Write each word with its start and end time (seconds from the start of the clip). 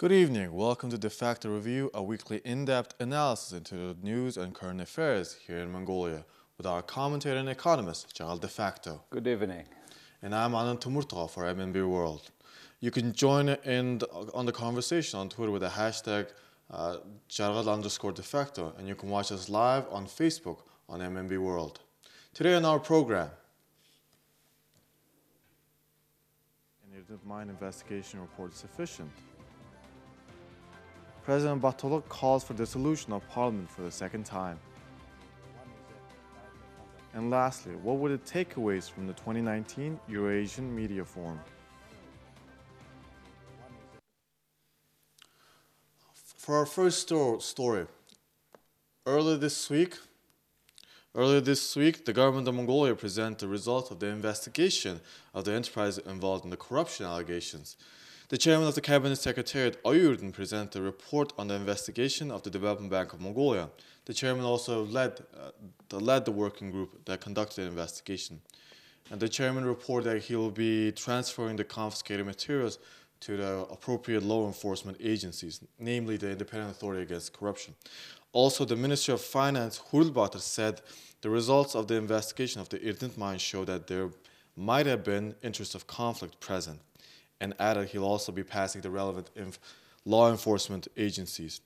Good 0.00 0.12
evening. 0.12 0.54
Welcome 0.54 0.88
to 0.92 0.96
De 0.96 1.10
facto 1.10 1.54
Review, 1.54 1.90
a 1.92 2.02
weekly 2.02 2.40
in-depth 2.42 2.94
analysis 3.02 3.52
into 3.52 3.74
the 3.74 3.96
news 4.02 4.38
and 4.38 4.54
current 4.54 4.80
affairs 4.80 5.36
here 5.46 5.58
in 5.58 5.70
Mongolia 5.70 6.24
with 6.56 6.64
our 6.64 6.80
commentator 6.80 7.36
and 7.36 7.50
economist, 7.50 8.16
Jargal 8.16 8.40
De 8.40 8.48
facto. 8.48 9.02
Good 9.10 9.26
evening. 9.26 9.66
And 10.22 10.34
I'm 10.34 10.52
Anand 10.52 10.80
Tumurtov 10.80 11.32
for 11.32 11.42
MNB 11.42 11.86
World. 11.86 12.30
You 12.80 12.90
can 12.90 13.12
join 13.12 13.50
in 13.50 13.98
the, 13.98 14.08
on 14.32 14.46
the 14.46 14.52
conversation 14.52 15.20
on 15.20 15.28
Twitter 15.28 15.52
with 15.52 15.60
the 15.60 15.68
hashtag 15.68 16.28
uh, 16.70 16.96
underscore 17.68 18.12
de 18.12 18.22
facto, 18.22 18.72
and 18.78 18.88
you 18.88 18.94
can 18.94 19.10
watch 19.10 19.30
us 19.30 19.50
live 19.50 19.84
on 19.90 20.06
Facebook 20.06 20.60
on 20.88 21.00
MNB 21.00 21.36
World. 21.36 21.80
Today 22.32 22.54
on 22.54 22.64
our 22.64 22.78
program, 22.78 23.28
an 26.90 27.18
mine 27.26 27.50
investigation 27.50 28.18
report 28.18 28.56
sufficient. 28.56 29.10
President 31.22 31.60
Battulga 31.62 32.06
calls 32.08 32.42
for 32.42 32.54
dissolution 32.54 33.12
of 33.12 33.28
parliament 33.28 33.70
for 33.70 33.82
the 33.82 33.90
second 33.90 34.24
time. 34.24 34.58
And 37.12 37.30
lastly, 37.30 37.74
what 37.82 37.98
were 37.98 38.08
the 38.08 38.18
takeaways 38.18 38.90
from 38.90 39.06
the 39.06 39.12
2019 39.14 39.98
Eurasian 40.08 40.74
Media 40.74 41.04
Forum? 41.04 41.40
For 46.36 46.56
our 46.56 46.66
first 46.66 47.00
story, 47.00 47.86
earlier 49.06 49.36
this 49.36 49.68
week, 49.68 49.98
earlier 51.14 51.40
this 51.40 51.76
week, 51.76 52.06
the 52.06 52.12
government 52.12 52.48
of 52.48 52.54
Mongolia 52.54 52.94
presented 52.94 53.40
the 53.40 53.48
results 53.48 53.90
of 53.90 54.00
the 54.00 54.06
investigation 54.06 55.00
of 55.34 55.44
the 55.44 55.52
enterprise 55.52 55.98
involved 55.98 56.44
in 56.44 56.50
the 56.50 56.56
corruption 56.56 57.06
allegations. 57.06 57.76
The 58.30 58.38
chairman 58.38 58.68
of 58.68 58.76
the 58.76 58.80
Cabinet 58.80 59.16
Secretariat, 59.16 59.82
Oyun-Erdene, 59.82 60.32
presented 60.32 60.78
a 60.78 60.82
report 60.82 61.32
on 61.36 61.48
the 61.48 61.56
investigation 61.56 62.30
of 62.30 62.44
the 62.44 62.50
Development 62.50 62.88
Bank 62.88 63.12
of 63.12 63.20
Mongolia. 63.20 63.68
The 64.04 64.14
chairman 64.14 64.44
also 64.44 64.84
led, 64.84 65.18
uh, 65.36 65.50
the, 65.88 65.98
led 65.98 66.26
the 66.26 66.30
working 66.30 66.70
group 66.70 67.04
that 67.06 67.20
conducted 67.20 67.62
the 67.62 67.66
investigation. 67.66 68.40
And 69.10 69.18
the 69.18 69.28
chairman 69.28 69.64
reported 69.64 70.08
that 70.10 70.22
he 70.22 70.36
will 70.36 70.52
be 70.52 70.92
transferring 70.92 71.56
the 71.56 71.64
confiscated 71.64 72.24
materials 72.24 72.78
to 73.22 73.36
the 73.36 73.66
appropriate 73.68 74.22
law 74.22 74.46
enforcement 74.46 74.98
agencies, 75.00 75.60
namely 75.80 76.16
the 76.16 76.30
Independent 76.30 76.70
Authority 76.70 77.02
Against 77.02 77.32
Corruption. 77.32 77.74
Also, 78.32 78.64
the 78.64 78.76
Ministry 78.76 79.12
of 79.12 79.20
Finance, 79.20 79.82
Khurelbaatar, 79.90 80.38
said 80.38 80.82
the 81.22 81.30
results 81.30 81.74
of 81.74 81.88
the 81.88 81.96
investigation 81.96 82.60
of 82.60 82.68
the 82.68 82.78
Erdenet 82.78 83.18
mine 83.18 83.38
show 83.38 83.64
that 83.64 83.88
there 83.88 84.10
might 84.56 84.86
have 84.86 85.02
been 85.02 85.34
interests 85.42 85.74
of 85.74 85.88
conflict 85.88 86.38
present 86.38 86.78
and 87.40 87.54
added 87.58 87.88
he'll 87.88 88.04
also 88.04 88.32
be 88.32 88.44
passing 88.44 88.80
the 88.80 88.90
relevant 88.90 89.30
law 90.04 90.30
enforcement 90.30 90.88
agencies. 90.96 91.60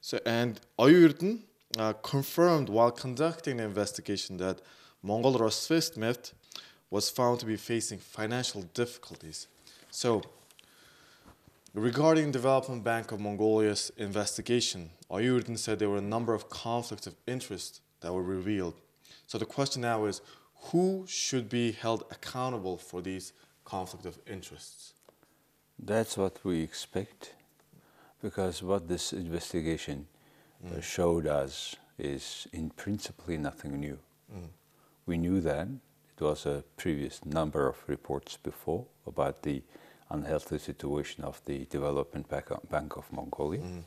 So, 0.00 0.18
and 0.24 0.60
Oyun-Erdene 0.78 1.40
uh, 1.78 1.92
confirmed 2.02 2.68
while 2.68 2.90
conducting 2.90 3.58
the 3.58 3.64
investigation 3.64 4.38
that 4.38 4.60
Mongolrostsvetmet 5.04 6.32
was 6.90 7.10
found 7.10 7.40
to 7.40 7.46
be 7.46 7.56
facing 7.56 7.98
financial 7.98 8.62
difficulties. 8.74 9.46
So, 9.90 10.22
regarding 11.74 12.32
Development 12.32 12.82
Bank 12.82 13.12
of 13.12 13.20
Mongolia's 13.20 13.92
investigation, 13.96 14.90
Oyun-Erdene 15.10 15.58
said 15.58 15.78
there 15.78 15.90
were 15.90 15.98
a 15.98 16.02
number 16.02 16.34
of 16.34 16.48
conflicts 16.48 17.06
of 17.06 17.14
interest 17.26 17.80
that 18.00 18.12
were 18.12 18.22
revealed. 18.22 18.74
So 19.26 19.38
the 19.38 19.46
question 19.46 19.82
now 19.82 20.06
is, 20.06 20.20
who 20.72 21.04
should 21.06 21.48
be 21.48 21.72
held 21.72 22.04
accountable 22.10 22.76
for 22.76 23.00
these 23.00 23.32
conflict 23.64 24.06
of 24.06 24.18
interests? 24.26 24.94
That's 25.78 26.16
what 26.16 26.44
we 26.44 26.62
expect, 26.62 27.34
because 28.22 28.62
what 28.62 28.88
this 28.88 29.12
investigation 29.12 30.06
uh, 30.64 30.76
mm. 30.76 30.82
showed 30.82 31.26
us 31.26 31.76
is, 31.98 32.46
in 32.52 32.70
principle, 32.70 33.36
nothing 33.38 33.80
new. 33.80 33.98
Mm. 34.34 34.48
We 35.06 35.18
knew 35.18 35.40
that. 35.40 35.68
It 36.16 36.22
was 36.22 36.44
a 36.44 36.64
previous 36.76 37.24
number 37.24 37.66
of 37.66 37.76
reports 37.86 38.36
before 38.36 38.84
about 39.06 39.42
the 39.42 39.62
unhealthy 40.10 40.58
situation 40.58 41.24
of 41.24 41.40
the 41.46 41.64
Development 41.66 42.28
Bank 42.28 42.96
of 42.96 43.10
Mongolia, 43.12 43.62
mm. 43.62 43.82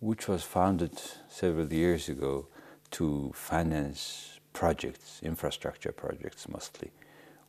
which 0.00 0.28
was 0.28 0.42
founded 0.44 0.92
several 1.28 1.72
years 1.72 2.08
ago 2.08 2.46
to 2.92 3.32
finance 3.34 4.38
projects, 4.52 5.20
infrastructure 5.22 5.92
projects 5.92 6.48
mostly, 6.48 6.92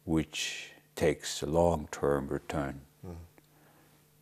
which 0.06 0.72
takes 0.98 1.44
a 1.44 1.46
long-term 1.46 2.28
return, 2.28 2.82
mm. 3.08 3.16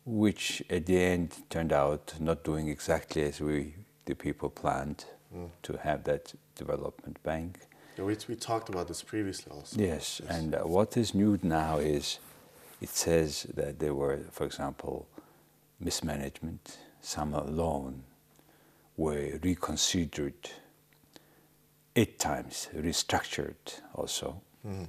which 0.04 0.62
at 0.70 0.86
the 0.86 0.96
end 0.98 1.34
turned 1.50 1.72
out 1.72 2.14
not 2.20 2.44
doing 2.44 2.68
exactly 2.68 3.22
as 3.22 3.40
we, 3.40 3.74
the 4.04 4.14
people, 4.14 4.48
planned 4.50 5.06
mm. 5.34 5.48
to 5.62 5.78
have 5.78 6.04
that 6.04 6.34
development 6.54 7.20
bank. 7.24 7.58
Yeah, 7.96 8.04
we, 8.04 8.16
we 8.28 8.36
talked 8.36 8.68
about 8.68 8.88
this 8.88 9.02
previously 9.02 9.50
also. 9.50 9.80
Yes, 9.80 10.20
yes. 10.22 10.38
and 10.38 10.54
uh, 10.54 10.60
what 10.60 10.96
is 10.96 11.14
new 11.14 11.38
now 11.42 11.78
is 11.78 12.18
it 12.82 12.90
says 12.90 13.46
that 13.54 13.78
there 13.78 13.94
were, 13.94 14.18
for 14.30 14.44
example, 14.44 15.08
mismanagement, 15.80 16.78
some 17.00 17.32
loan 17.32 18.02
were 18.98 19.38
reconsidered 19.42 20.50
eight 21.96 22.18
times, 22.18 22.68
restructured 22.74 23.80
also. 23.94 24.42
Mm 24.66 24.88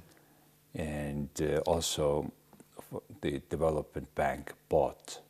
and 0.74 1.28
uh, 1.40 1.58
also 1.66 2.32
the 3.20 3.42
development 3.48 4.14
bank 4.14 4.52
bought 4.68 5.20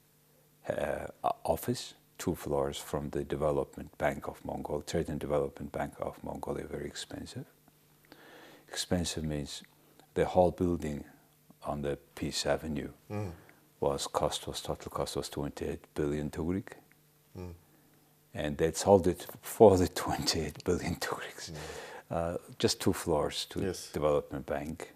uh, 0.68 1.06
office 1.44 1.94
two 2.18 2.34
floors 2.34 2.76
from 2.76 3.10
the 3.10 3.24
development 3.24 3.96
bank 3.98 4.28
of 4.28 4.44
mongolia 4.44 4.84
trade 4.84 5.08
and 5.08 5.20
development 5.20 5.72
bank 5.72 5.94
of 6.00 6.22
mongolia 6.22 6.66
very 6.66 6.86
expensive 6.86 7.46
expensive 8.68 9.24
means 9.24 9.62
the 10.14 10.24
whole 10.24 10.50
building 10.50 11.04
on 11.64 11.82
the 11.82 11.96
peace 12.14 12.44
avenue 12.44 12.90
mm. 13.10 13.30
was 13.80 14.06
cost 14.06 14.46
was 14.46 14.60
total 14.60 14.90
cost 14.90 15.16
was 15.16 15.28
28 15.28 15.78
billion 15.94 16.30
tugrik 16.30 16.72
mm. 17.38 17.52
and 18.34 18.58
they 18.58 18.72
sold 18.72 19.06
it 19.06 19.26
for 19.40 19.76
the 19.78 19.88
28 19.94 20.64
billion 20.64 20.96
tugriks 20.96 21.50
mm. 21.50 21.56
uh, 22.10 22.36
just 22.58 22.80
two 22.80 22.92
floors 22.92 23.46
to 23.46 23.60
yes. 23.60 23.90
development 23.92 24.44
bank 24.44 24.92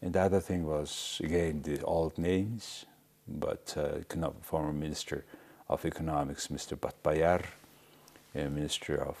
and 0.00 0.12
the 0.12 0.20
other 0.20 0.40
thing 0.40 0.64
was, 0.64 1.20
again, 1.22 1.62
the 1.62 1.82
old 1.82 2.18
names, 2.18 2.86
but 3.26 3.74
uh, 3.76 4.30
former 4.42 4.72
Minister 4.72 5.24
of 5.68 5.84
Economics, 5.84 6.48
Mr. 6.48 6.76
Batbayar, 6.78 7.42
Minister 8.34 9.02
of 9.02 9.16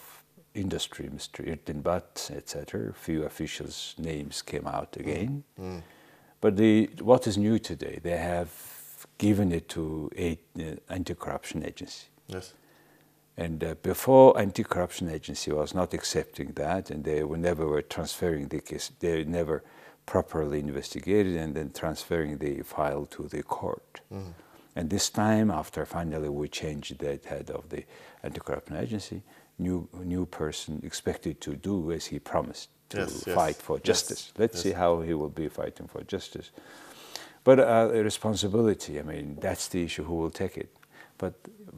Industry, 0.54 1.08
Mr. 1.08 1.46
Irdin 1.46 1.82
Bat, 1.82 2.30
etc. 2.34 2.90
A 2.90 2.92
few 2.92 3.24
officials' 3.24 3.94
names 3.98 4.42
came 4.42 4.66
out 4.66 4.96
again. 4.96 5.44
Mm. 5.60 5.64
Mm. 5.64 5.82
But 6.40 6.56
the, 6.56 6.88
what 7.00 7.26
is 7.26 7.36
new 7.36 7.58
today, 7.58 7.98
they 8.02 8.16
have 8.16 8.50
given 9.18 9.52
it 9.52 9.68
to 9.70 10.10
a 10.16 10.38
uh, 10.58 10.76
anti-corruption 10.88 11.64
agency. 11.64 12.06
Yes. 12.28 12.54
And 13.36 13.62
uh, 13.62 13.74
before 13.82 14.38
anti-corruption 14.38 15.08
agency 15.08 15.52
was 15.52 15.74
not 15.74 15.94
accepting 15.94 16.52
that, 16.52 16.90
and 16.90 17.04
they 17.04 17.22
were 17.24 17.36
never 17.36 17.66
were 17.66 17.82
transferring 17.82 18.48
the 18.48 18.60
case. 18.60 18.90
They 18.98 19.24
never 19.24 19.62
properly 20.08 20.58
investigated 20.60 21.36
and 21.36 21.54
then 21.54 21.70
transferring 21.70 22.38
the 22.38 22.62
file 22.62 23.04
to 23.04 23.28
the 23.28 23.42
court. 23.42 24.00
Mm. 24.10 24.32
And 24.74 24.88
this 24.88 25.10
time, 25.10 25.50
after 25.50 25.84
finally 25.84 26.30
we 26.30 26.48
changed 26.48 26.98
the 26.98 27.20
head 27.32 27.50
of 27.50 27.68
the 27.68 27.84
anti-corruption 28.22 28.76
agency, 28.76 29.22
new 29.58 29.88
new 30.14 30.24
person 30.24 30.80
expected 30.82 31.34
to 31.46 31.50
do 31.56 31.92
as 31.92 32.06
he 32.06 32.18
promised 32.18 32.68
to 32.90 32.98
yes, 32.98 33.24
fight 33.24 33.56
yes. 33.58 33.66
for 33.66 33.76
justice. 33.90 34.22
Yes, 34.28 34.38
Let's 34.42 34.62
see 34.62 34.72
how 34.82 34.92
he 35.02 35.12
will 35.20 35.34
be 35.42 35.48
fighting 35.48 35.88
for 35.88 36.02
justice. 36.14 36.48
But 37.44 37.58
uh, 37.60 37.90
responsibility, 38.10 38.98
I 39.00 39.02
mean, 39.02 39.36
that's 39.40 39.68
the 39.68 39.80
issue. 39.84 40.04
Who 40.04 40.16
will 40.22 40.34
take 40.42 40.56
it? 40.64 40.70
But 41.18 41.34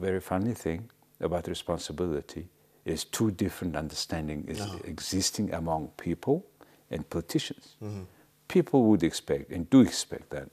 very 0.07 0.21
funny 0.21 0.53
thing 0.53 0.89
about 1.19 1.47
responsibility 1.47 2.47
is 2.85 3.03
two 3.03 3.29
different 3.31 3.75
understanding 3.75 4.45
is 4.47 4.59
no. 4.59 4.79
existing 4.85 5.53
among 5.53 5.81
people 5.97 6.45
and 6.91 7.01
politicians. 7.09 7.75
Mm-hmm 7.83 8.03
people 8.51 8.83
would 8.83 9.03
expect 9.03 9.51
and 9.51 9.69
do 9.69 9.81
expect 9.81 10.29
that 10.31 10.49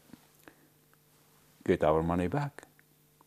get 1.64 1.82
our 1.84 2.02
money 2.02 2.28
back. 2.28 2.62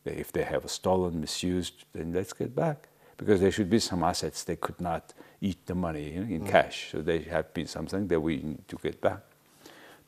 If 0.04 0.32
they 0.32 0.44
have 0.44 0.68
stolen, 0.68 1.20
misused, 1.20 1.84
then 1.92 2.12
let's 2.12 2.32
get 2.32 2.56
back. 2.56 2.88
Because 3.16 3.40
there 3.40 3.52
should 3.52 3.70
be 3.70 3.78
some 3.78 4.02
assets 4.02 4.42
they 4.42 4.56
could 4.56 4.80
not 4.80 5.14
eat 5.40 5.66
the 5.66 5.74
money 5.74 6.10
you 6.10 6.20
know, 6.20 6.34
in 6.36 6.42
mm. 6.42 6.48
cash. 6.48 6.90
So 6.90 7.02
there 7.02 7.20
have 7.20 7.54
been 7.54 7.68
something 7.68 8.08
that 8.08 8.20
we 8.20 8.36
need 8.36 8.66
to 8.66 8.76
get 8.82 9.00
back. 9.00 9.20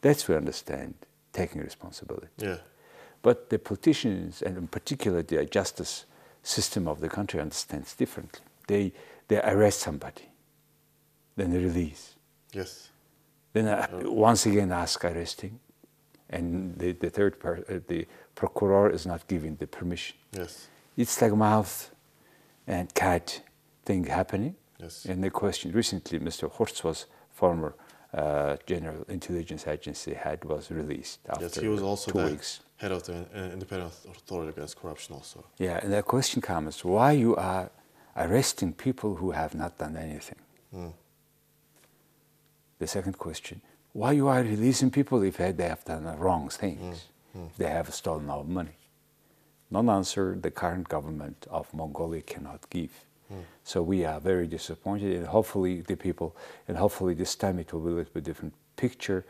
That's 0.01 0.27
we 0.27 0.35
understand 0.35 0.95
taking 1.33 1.61
responsibility. 1.61 2.29
Yeah. 2.39 2.57
But 3.23 3.51
the 3.51 3.59
politicians, 3.59 4.43
and 4.43 4.57
in 4.57 4.67
particular 4.67 5.23
the 5.23 5.45
justice 5.45 6.07
system 6.43 6.89
of 6.89 7.01
the 7.01 7.09
country, 7.09 7.41
understands 7.41 7.95
differently. 7.95 8.41
They, 8.67 8.93
they 9.29 9.41
arrest 9.41 9.81
somebody, 9.81 10.29
then 11.37 11.51
they 11.53 11.59
release. 11.59 12.17
Yes. 12.53 12.91
Then 13.55 13.69
I 13.69 13.89
once 14.03 14.47
again 14.47 14.73
ask 14.73 15.05
arresting, 15.05 15.61
and 16.29 16.77
the, 16.77 16.93
the 16.93 17.09
third 17.09 17.39
part, 17.39 17.65
uh, 17.71 17.79
the 17.87 18.07
procureur 18.35 18.91
is 18.91 19.07
not 19.07 19.27
giving 19.29 19.55
the 19.57 19.67
permission. 19.69 20.17
Yes. 20.33 20.69
It's 20.97 21.23
like 21.23 21.35
mouth 21.35 21.91
and 22.67 22.93
cat 22.95 23.41
thing 23.85 24.05
happening. 24.05 24.57
Yes. 24.81 25.05
And 25.05 25.23
the 25.23 25.31
question 25.31 25.71
recently, 25.73 26.19
Mr. 26.19 26.51
Khurts 26.51 26.83
was 26.83 27.07
former 27.31 27.75
uh, 28.13 28.57
General 28.67 29.05
Intelligence 29.09 29.67
Agency 29.69 30.15
head 30.15 30.45
was 30.45 30.71
released 30.71 31.21
after 31.29 31.45
Yes, 31.45 31.57
he 31.57 31.69
was 31.69 31.83
also 31.83 32.11
two 32.11 32.19
the 32.19 32.27
weeks. 32.33 32.61
head 32.77 32.93
of 32.93 33.05
the 33.05 33.27
uh, 33.35 33.53
Independent 33.53 33.93
Authority 34.09 34.51
Against 34.51 34.81
Corruption 34.81 35.15
also. 35.15 35.45
Yeah, 35.59 35.81
and 35.83 35.93
the 35.93 36.03
question 36.03 36.43
comes: 36.43 36.85
Why 36.85 37.13
you 37.13 37.37
are 37.37 37.71
arresting 38.17 38.73
people 38.73 39.17
who 39.17 39.31
have 39.31 39.55
not 39.55 39.79
done 39.79 39.97
anything? 39.97 40.39
Mm. 40.75 40.93
The 42.85 42.89
second 42.89 43.17
question: 43.17 43.63
Why 43.95 44.13
you 44.13 44.29
are 44.29 44.43
releasing 44.43 44.91
people 44.91 45.23
if 45.23 45.39
they 45.39 45.69
have 45.69 45.87
done 45.87 46.05
the 46.05 46.19
wrong 46.19 46.51
things? 46.51 47.07
Mm-hmm. 47.35 47.47
They 47.57 47.71
have 47.71 47.95
stolen 47.95 48.29
our 48.29 48.45
money. 48.45 48.77
Non 49.71 49.89
answer 49.89 50.37
the 50.39 50.51
current 50.51 50.87
government 50.91 51.47
of 51.51 51.73
Mongolia 51.73 52.21
cannot 52.21 52.69
give. 52.69 52.93
Mm. 53.33 53.45
So 53.63 53.81
we 53.81 54.05
are 54.05 54.21
very 54.21 54.47
disappointed, 54.47 55.17
and 55.17 55.27
hopefully 55.27 55.81
the 55.81 55.97
people, 55.97 56.37
and 56.69 56.77
hopefully 56.77 57.15
this 57.15 57.35
time 57.37 57.59
it 57.59 57.73
will 57.73 57.81
be 57.81 57.93
a 57.93 57.95
little 57.95 58.13
bit 58.13 58.25
different 58.25 58.53
picture, 58.77 59.25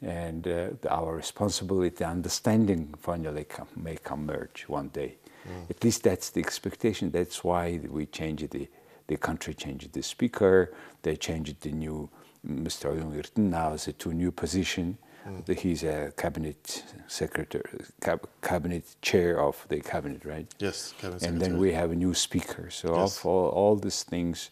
and 0.00 0.46
uh, 0.46 0.68
our 0.88 1.16
responsibility, 1.16 2.04
understanding 2.04 2.94
finally 3.00 3.42
come, 3.42 3.66
may 3.74 3.96
converge 3.96 4.62
one 4.68 4.90
day. 4.90 5.16
Mm. 5.48 5.70
At 5.70 5.82
least 5.82 6.04
that's 6.04 6.30
the 6.30 6.40
expectation. 6.40 7.10
That's 7.10 7.42
why 7.42 7.80
we 7.82 8.06
changed 8.06 8.50
the 8.50 8.68
the 9.08 9.16
country 9.16 9.54
changed 9.54 9.92
the 9.92 10.02
speaker. 10.02 10.72
They 11.02 11.16
changed 11.16 11.60
the 11.62 11.72
new 11.72 12.08
Mr. 12.46 12.90
Oyun 12.92 13.36
now 13.36 13.72
is 13.74 13.88
to 13.98 14.10
a 14.10 14.14
new 14.14 14.32
position. 14.32 14.98
The- 15.46 15.54
He's 15.54 15.84
a 15.84 16.12
cabinet 16.16 16.82
secretary, 17.06 17.62
cab, 18.00 18.28
cabinet 18.42 18.96
chair 19.02 19.40
of 19.40 19.64
the 19.68 19.80
cabinet, 19.80 20.24
right? 20.24 20.48
Yes, 20.58 20.94
Cabinet 20.98 21.20
secretary. 21.20 21.28
and 21.28 21.40
then 21.40 21.60
we 21.60 21.72
have 21.72 21.92
a 21.92 21.94
new 21.94 22.12
speaker. 22.14 22.70
So 22.70 22.96
Yes. 22.96 23.18
of 23.18 23.26
all, 23.26 23.48
all 23.50 23.76
these 23.76 24.02
things, 24.02 24.50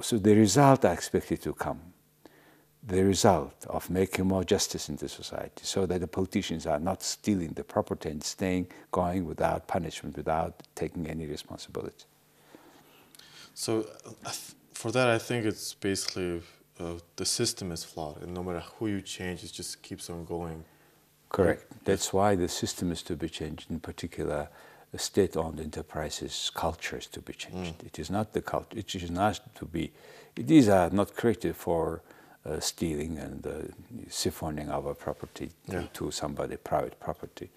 so 0.00 0.18
the 0.18 0.34
result 0.34 0.84
I 0.84 0.92
expected 0.92 1.40
to 1.42 1.52
come, 1.54 1.80
the 2.84 3.04
result 3.04 3.64
of 3.68 3.88
making 3.88 4.26
more 4.26 4.42
justice 4.42 4.88
in 4.88 4.96
the 4.96 5.08
society, 5.08 5.62
so 5.64 5.86
that 5.86 6.00
the 6.00 6.08
politicians 6.08 6.66
are 6.66 6.80
not 6.80 7.00
stealing 7.00 7.52
the 7.54 7.62
property 7.62 8.08
and 8.10 8.24
staying 8.24 8.66
going 8.90 9.24
without 9.26 9.68
punishment, 9.68 10.16
without 10.16 10.60
taking 10.74 11.06
any 11.06 11.26
responsibility. 11.26 12.04
So 13.54 13.86
uh, 14.26 14.30
for 14.74 14.90
that, 14.90 15.08
I 15.08 15.18
think 15.18 15.44
it's 15.46 15.74
basically 15.74 16.42
the 17.16 17.24
system 17.24 17.72
is 17.72 17.84
flawed, 17.84 18.22
and 18.22 18.32
no 18.34 18.42
matter 18.42 18.62
who 18.78 18.86
you 18.88 19.00
change, 19.02 19.38
it 19.44 19.52
just 19.52 19.82
keeps 19.82 20.10
on 20.10 20.24
going. 20.24 20.64
Correct. 21.28 21.64
That's 21.84 22.12
why 22.12 22.34
the 22.36 22.48
system 22.48 22.92
is 22.92 23.02
to 23.02 23.14
be 23.16 23.28
changed. 23.28 23.70
In 23.70 23.80
particular, 23.80 24.48
state-owned 24.96 25.58
enterprises' 25.60 26.50
culture 26.54 26.98
is 26.98 27.06
to 27.06 27.20
be 27.20 27.32
changed. 27.32 27.82
It 27.84 27.98
is 27.98 28.10
not 28.10 28.32
the 28.32 28.42
culture. 28.42 28.78
It 28.78 28.94
is 28.94 29.10
not 29.10 29.40
to 29.58 29.64
be. 29.64 29.84
These 30.34 30.68
are 30.68 30.90
not 30.90 31.08
created 31.20 31.54
for 31.56 32.02
uh, 32.44 32.60
stealing 32.60 33.18
and 33.18 33.46
uh, 33.46 33.50
siphoning 34.08 34.68
our 34.70 34.94
property 34.94 35.48
to, 35.70 35.72
Yeah. 35.72 35.86
to 35.94 36.10
somebody, 36.10 36.56
private 36.56 36.98
property. 37.00 37.48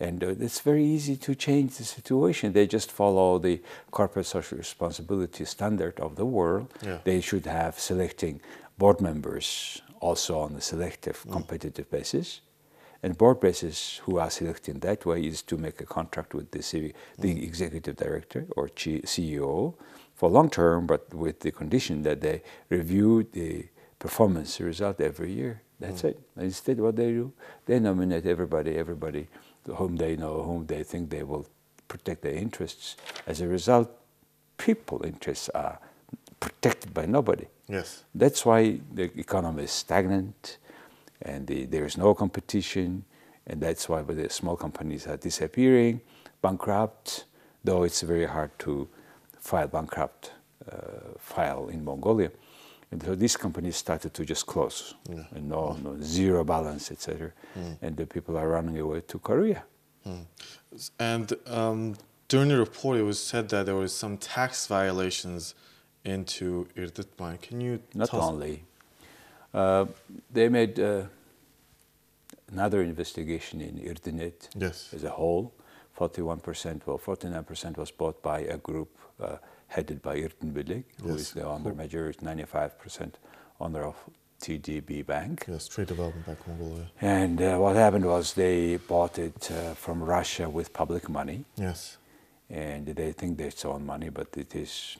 And 0.00 0.22
uh, 0.24 0.28
it's 0.46 0.60
very 0.60 0.84
easy 0.84 1.16
to 1.16 1.34
change 1.34 1.76
the 1.78 1.84
situation. 1.84 2.52
They 2.52 2.66
just 2.66 2.90
follow 2.90 3.38
the 3.38 3.60
corporate 3.90 4.26
social 4.26 4.58
responsibility 4.58 5.44
standard 5.44 6.00
of 6.00 6.16
the 6.16 6.26
world. 6.26 6.66
Yeah. 6.84 6.98
They 7.04 7.20
should 7.20 7.46
have 7.46 7.78
selecting 7.78 8.40
board 8.78 9.00
members 9.00 9.80
also 10.00 10.40
on 10.40 10.54
a 10.56 10.60
selective, 10.60 11.24
Mm. 11.26 11.32
competitive 11.32 11.90
basis. 11.90 12.40
And 13.02 13.18
board 13.18 13.40
basis 13.40 13.98
who 14.04 14.18
are 14.18 14.30
selected 14.30 14.74
in 14.74 14.80
that 14.80 15.04
way 15.04 15.24
is 15.26 15.42
to 15.42 15.56
make 15.56 15.80
a 15.80 15.86
contract 15.86 16.34
with 16.34 16.50
the, 16.52 16.60
CV, 16.62 16.92
the 17.18 17.34
Mm. 17.34 17.42
executive 17.42 17.96
director 17.96 18.46
or 18.56 18.68
CEO 18.68 19.74
for 20.14 20.30
long 20.30 20.48
term, 20.50 20.86
but 20.86 21.12
with 21.12 21.40
the 21.40 21.50
condition 21.50 22.02
that 22.02 22.20
they 22.20 22.42
review 22.68 23.24
the 23.32 23.66
performance 23.98 24.60
result 24.60 25.00
every 25.00 25.32
year. 25.32 25.62
That's 25.80 26.04
it. 26.04 26.20
And 26.36 26.44
instead, 26.44 26.78
what 26.80 26.94
they 26.94 27.10
do, 27.10 27.32
they 27.66 27.80
nominate 27.80 28.24
everybody, 28.26 28.76
everybody 28.78 29.26
whom 29.66 29.96
they 29.96 30.14
know, 30.16 30.42
whom 30.42 30.66
they 30.66 30.84
think 30.84 31.10
they 31.10 31.24
will 31.24 31.46
protect 31.88 32.22
their 32.22 32.34
interests. 32.34 32.96
As 33.26 33.40
a 33.40 33.48
result, 33.48 33.90
people 34.58 35.04
interests 35.04 35.48
are 35.50 35.80
protected 36.46 36.92
by 36.92 37.06
nobody. 37.06 37.46
Yes. 37.68 38.04
That's 38.22 38.44
why 38.44 38.80
the 38.98 39.04
economy 39.26 39.62
is 39.64 39.70
stagnant 39.70 40.58
and 41.30 41.46
the, 41.46 41.66
there 41.66 41.84
is 41.86 41.96
no 41.96 42.14
competition. 42.14 43.04
And 43.46 43.60
that's 43.60 43.88
why 43.88 44.02
the 44.02 44.28
small 44.30 44.56
companies 44.56 45.06
are 45.06 45.16
disappearing, 45.16 46.00
bankrupt, 46.42 47.24
though 47.64 47.82
it's 47.84 48.00
very 48.02 48.26
hard 48.26 48.50
to 48.60 48.88
file 49.38 49.68
bankrupt 49.68 50.32
uh, 50.70 51.14
file 51.18 51.68
in 51.68 51.84
Mongolia. 51.84 52.30
And 52.92 53.02
so 53.02 53.14
these 53.14 53.36
companies 53.36 53.76
started 53.76 54.12
to 54.14 54.24
just 54.24 54.44
close, 54.46 54.94
Yeah. 55.08 55.24
and 55.34 55.48
no, 55.48 55.76
no 55.82 55.96
zero 56.00 56.44
balance, 56.44 56.90
etc. 56.92 57.32
And 57.80 57.96
the 57.96 58.06
people 58.06 58.36
are 58.36 58.48
running 58.48 58.78
away 58.78 59.00
to 59.12 59.18
Korea. 59.18 59.62
And 60.98 61.32
um, 61.46 61.96
during 62.28 62.48
the 62.48 62.58
report, 62.58 62.98
it 62.98 63.02
was 63.02 63.18
said 63.20 63.48
that 63.50 63.66
there 63.66 63.74
was 63.76 63.92
some 63.94 64.16
tax 64.18 64.66
violations 64.66 65.54
into 66.04 66.66
Erdenet 66.76 67.08
mine. 67.18 67.38
Can 67.38 67.60
you 67.60 67.80
Not 67.94 68.12
only. 68.14 68.64
Uh, 69.54 69.86
they 70.32 70.48
made 70.48 70.78
uh, 70.80 71.02
another 72.50 72.82
investigation 72.82 73.60
in 73.60 73.78
Erdenet 73.78 74.48
Yes. 74.56 74.92
as 74.94 75.04
a 75.04 75.10
whole. 75.10 75.52
41%, 75.98 76.80
well, 76.86 76.98
49% 76.98 77.76
was 77.76 77.90
bought 77.90 78.22
by 78.22 78.40
a 78.40 78.56
group 78.56 78.88
uh, 79.20 79.36
headed 79.68 80.00
by 80.02 80.16
Erdenebileg, 80.16 80.84
who 81.02 81.10
Yes. 81.12 81.20
is 81.20 81.30
the 81.32 81.44
owner, 81.44 81.74
majority, 81.74 82.18
95% 82.24 83.12
owner 83.60 83.84
of 83.84 83.96
TDB 84.40 85.02
Bank. 85.06 85.44
Yes, 85.46 85.68
Trade 85.68 85.88
Development 85.88 86.26
Bank 86.26 86.38
Mongolia. 86.48 86.90
And 87.00 87.40
uh, 87.40 87.58
what 87.58 87.76
happened 87.76 88.06
was 88.06 88.32
they 88.34 88.76
bought 88.78 89.18
it 89.18 89.50
uh, 89.52 89.74
from 89.74 90.02
Russia 90.02 90.48
with 90.48 90.72
public 90.72 91.08
money 91.08 91.44
Yes. 91.56 91.98
and 92.50 92.86
they 92.86 93.12
think 93.12 93.36
they 93.38 93.44
it's 93.44 93.64
own 93.64 93.84
money, 93.86 94.08
but 94.08 94.28
it 94.36 94.54
is 94.56 94.96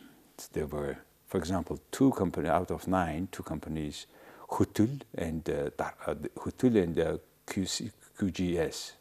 there 0.49 0.67
were, 0.67 0.97
for 1.27 1.39
example, 1.39 1.79
two 1.91 2.11
companies 2.13 2.51
out 2.51 2.71
of 2.71 2.87
nine, 2.89 3.29
two 3.33 3.43
companies, 3.43 4.07
Hutul 4.51 5.01
and 5.15 5.49
uh, 5.49 5.71
uh, 6.07 6.15
Hutul 6.37 6.83
and 6.83 6.99
uh, 6.99 7.17
QC, 7.47 7.91
QGS. 8.19 8.93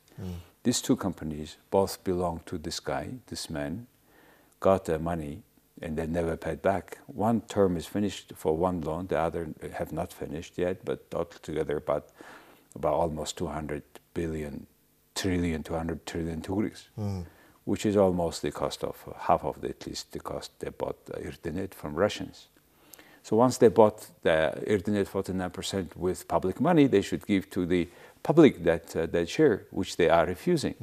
These 0.63 0.81
two 0.81 0.95
companies 0.95 1.57
both 1.69 2.03
belong 2.03 2.41
to 2.45 2.57
this 2.57 2.79
guy, 2.79 3.09
this 3.27 3.49
man, 3.49 3.87
got 4.59 4.85
the 4.85 4.99
money 4.99 5.41
and 5.81 5.97
they 5.97 6.05
never 6.05 6.37
paid 6.37 6.61
back. 6.61 6.99
One 7.07 7.41
term 7.41 7.75
is 7.75 7.87
finished 7.87 8.33
for 8.35 8.55
one 8.55 8.81
loan, 8.81 9.07
the 9.07 9.19
other 9.19 9.49
have 9.73 9.91
not 9.91 10.13
finished 10.13 10.57
yet, 10.57 10.85
but 10.85 11.05
altogether 11.13 11.77
about 11.77 12.09
about 12.75 12.93
almost 12.93 13.37
200 13.37 13.83
billion, 14.13 14.65
trillion, 15.15 15.61
200 15.63 16.05
trillion 16.05 16.41
tugriks, 16.41 16.83
which 17.65 17.85
is 17.85 17.95
almost 17.95 18.41
the 18.41 18.51
cost 18.51 18.83
of 18.83 18.95
half 19.19 19.43
of 19.43 19.61
the, 19.61 19.69
at 19.69 19.85
least 19.87 20.11
the 20.11 20.19
cost 20.19 20.51
they 20.59 20.69
bought 20.69 21.05
Erdenet 21.05 21.73
from 21.73 21.95
Russians. 21.95 22.47
So 23.23 23.35
once 23.35 23.57
they 23.57 23.67
bought 23.67 24.07
the 24.23 24.53
Erdenet 24.67 25.07
49% 25.07 25.95
with 25.95 26.27
public 26.27 26.59
money, 26.59 26.87
they 26.87 27.01
should 27.01 27.25
give 27.27 27.49
to 27.51 27.65
the 27.65 27.87
public 28.23 28.63
that 28.63 28.95
uh, 28.95 29.05
that 29.07 29.29
share, 29.29 29.65
which 29.71 29.97
they 29.97 30.09
are 30.09 30.25
refusing. 30.25 30.75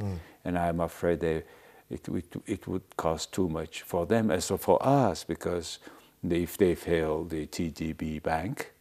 And 0.44 0.56
I'm 0.56 0.80
afraid 0.80 1.20
they, 1.20 1.42
it, 1.90 2.08
it, 2.08 2.36
it 2.46 2.68
would 2.68 2.96
cost 2.96 3.32
too 3.32 3.48
much 3.48 3.82
for 3.82 4.06
them 4.06 4.30
as 4.30 4.50
well 4.50 4.58
for 4.58 4.78
us 4.86 5.24
because 5.24 5.78
they, 6.22 6.42
if 6.42 6.56
they 6.56 6.74
fail 6.74 7.24
the 7.24 7.46
TDB 7.46 8.22
bank, 8.22 8.72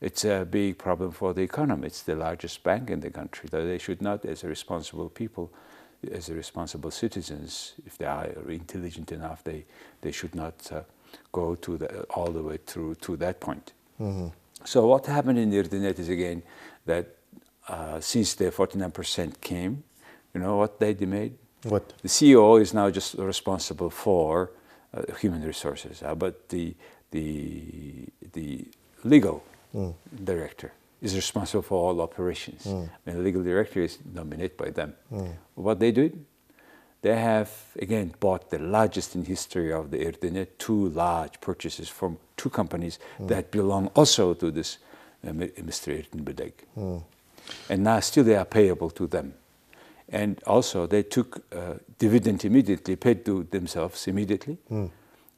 it's 0.00 0.24
a 0.24 0.44
big 0.44 0.76
problem 0.78 1.10
for 1.12 1.32
the 1.32 1.42
economy. 1.42 1.86
It's 1.86 2.02
the 2.02 2.16
largest 2.16 2.62
bank 2.62 2.90
in 2.90 3.00
the 3.00 3.10
country. 3.10 3.48
So 3.50 3.64
they 3.64 3.78
should 3.78 4.02
not, 4.02 4.24
as 4.24 4.44
responsible 4.44 5.08
people, 5.08 5.52
as 6.12 6.28
a 6.28 6.34
responsible 6.34 6.90
citizens, 6.90 7.74
if 7.86 7.98
they 7.98 8.06
are 8.06 8.28
intelligent 8.48 9.12
enough, 9.12 9.42
they, 9.44 9.64
they 10.00 10.12
should 10.12 10.34
not 10.34 10.54
uh, 10.72 10.80
go 11.32 11.54
to 11.54 11.76
the, 11.78 12.02
all 12.04 12.30
the 12.30 12.42
way 12.42 12.58
through 12.66 12.94
to 12.96 13.16
that 13.16 13.40
point. 13.40 13.72
So 14.64 14.86
what 14.86 15.06
happened 15.06 15.38
in 15.38 15.50
Erdenet 15.50 15.98
is 15.98 16.08
again 16.08 16.42
that 16.86 17.06
uh, 17.68 18.00
since 18.00 18.34
the 18.34 18.50
49% 18.50 19.40
came, 19.40 19.82
you 20.34 20.40
know 20.40 20.56
what 20.56 20.78
they 20.78 20.94
made? 20.94 21.34
What? 21.62 21.94
The 22.02 22.08
CEO 22.08 22.60
is 22.60 22.74
now 22.74 22.90
just 22.90 23.14
responsible 23.14 23.90
for 23.90 24.50
uh, 24.94 25.02
human 25.20 25.42
resources, 25.42 26.02
uh, 26.02 26.14
but 26.14 26.48
the 26.48 26.74
the 27.10 28.06
the 28.32 28.66
legal 29.04 29.42
director 30.24 30.72
is 31.02 31.14
responsible 31.14 31.62
for 31.62 31.78
all 31.78 32.00
operations. 32.00 32.64
Hmm. 32.64 32.84
And 33.06 33.16
the 33.18 33.22
legal 33.22 33.42
director 33.42 33.82
is 33.82 33.98
nominated 34.12 34.56
by 34.56 34.70
them. 34.70 34.94
Hmm. 35.08 35.26
What 35.54 35.78
they 35.78 35.92
did, 35.92 36.24
they 37.02 37.16
have 37.16 37.50
again 37.78 38.14
bought 38.18 38.50
the 38.50 38.58
largest 38.58 39.14
in 39.14 39.24
history 39.24 39.72
of 39.72 39.90
the 39.90 39.98
Erdenet, 39.98 40.58
two 40.58 40.88
large 40.88 41.40
purchases 41.40 41.88
from 41.88 42.18
two 42.36 42.50
companies 42.50 42.98
hmm. 43.18 43.26
that 43.26 43.50
belong 43.50 43.88
also 43.94 44.34
to 44.34 44.50
this 44.50 44.78
uh, 45.26 45.30
Mr. 45.30 45.98
Uh, 45.98 46.02
Erdenebileg. 46.02 46.52
And 47.68 47.84
now 47.84 48.00
still 48.00 48.24
they 48.24 48.36
are 48.36 48.44
payable 48.44 48.90
to 48.90 49.06
them. 49.06 49.34
And 50.08 50.42
also 50.46 50.86
they 50.86 51.02
took 51.02 51.44
uh, 51.54 51.74
dividend 51.98 52.44
immediately, 52.44 52.96
paid 52.96 53.24
to 53.24 53.44
themselves 53.44 54.08
immediately. 54.08 54.58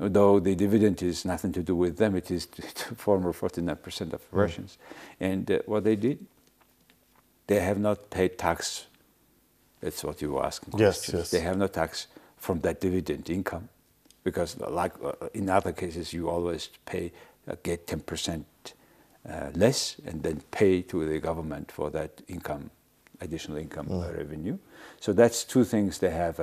Mm. 0.00 0.12
Though 0.12 0.40
the 0.40 0.54
dividend 0.54 1.02
is 1.02 1.24
nothing 1.24 1.52
to 1.52 1.62
do 1.62 1.74
with 1.74 1.96
them, 1.96 2.16
it 2.16 2.30
is 2.30 2.46
former 2.96 3.32
49% 3.32 4.12
of 4.12 4.22
Hmm. 4.30 4.36
Russians. 4.38 4.78
And 5.20 5.50
uh, 5.50 5.58
what 5.66 5.84
they 5.84 5.96
did, 5.96 6.18
they 7.46 7.60
have 7.60 7.78
not 7.78 8.10
paid 8.10 8.38
tax. 8.38 8.86
That's 9.80 10.04
what 10.04 10.20
you 10.22 10.32
were 10.32 10.44
asking. 10.44 10.74
Yes, 10.78 10.98
questions. 10.98 11.18
yes. 11.20 11.30
They 11.30 11.40
have 11.40 11.56
no 11.56 11.66
tax 11.68 12.06
from 12.36 12.60
that 12.60 12.80
dividend 12.80 13.28
income, 13.30 13.68
because 14.24 14.58
like 14.60 14.92
uh, 15.02 15.12
in 15.34 15.48
other 15.50 15.72
cases, 15.72 16.12
you 16.12 16.28
always 16.28 16.68
pay 16.86 17.12
uh, 17.48 17.56
get 17.62 17.86
10% 17.86 18.44
uh, 19.28 19.50
less 19.54 19.96
and 20.06 20.22
then 20.22 20.40
pay 20.50 20.82
to 20.82 21.06
the 21.08 21.18
government 21.18 21.72
for 21.72 21.90
that 21.90 22.10
income, 22.28 22.70
additional 23.20 23.56
income 23.58 23.88
uh, 23.90 24.12
revenue. 24.12 24.58
So 25.00 25.12
that's 25.12 25.44
two 25.44 25.64
things 25.64 25.98
they 25.98 26.10
have 26.10 26.38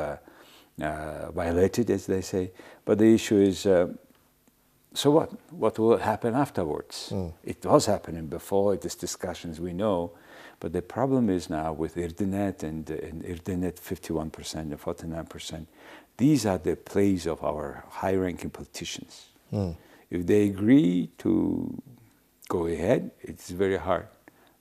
uh, 0.81 1.31
violated, 1.31 1.89
as 1.89 2.05
they 2.05 2.21
say. 2.21 2.51
But 2.85 2.97
the 2.99 3.13
issue 3.13 3.37
is. 3.37 3.65
Uh, 3.65 3.93
so 4.93 5.11
what? 5.11 5.29
What 5.51 5.77
will 5.79 5.97
happen 5.97 6.35
afterwards? 6.35 7.09
Mm. 7.13 7.33
It 7.43 7.65
was 7.65 7.85
happening 7.85 8.27
before, 8.27 8.77
these 8.77 8.95
discussions 8.95 9.59
we 9.59 9.73
know, 9.73 10.11
but 10.59 10.71
the 10.71 10.81
problem 10.81 11.29
is 11.29 11.49
now 11.49 11.73
with 11.73 11.95
Erdenet 11.95 12.63
and, 12.63 12.89
and 12.89 13.23
Erdenet 13.23 13.79
51% 13.79 14.55
and 14.55 14.79
49%, 14.81 15.65
these 16.17 16.45
are 16.45 16.57
the 16.57 16.77
plays 16.77 17.27
of 17.27 17.43
our 17.43 17.83
high 17.89 18.15
ranking 18.15 18.49
politicians. 18.49 19.25
Mm. 19.51 19.75
If 20.09 20.25
they 20.25 20.43
agree 20.43 21.09
to 21.17 21.81
go 22.47 22.67
ahead, 22.67 23.11
it's 23.21 23.49
very 23.49 23.77
hard 23.77 24.07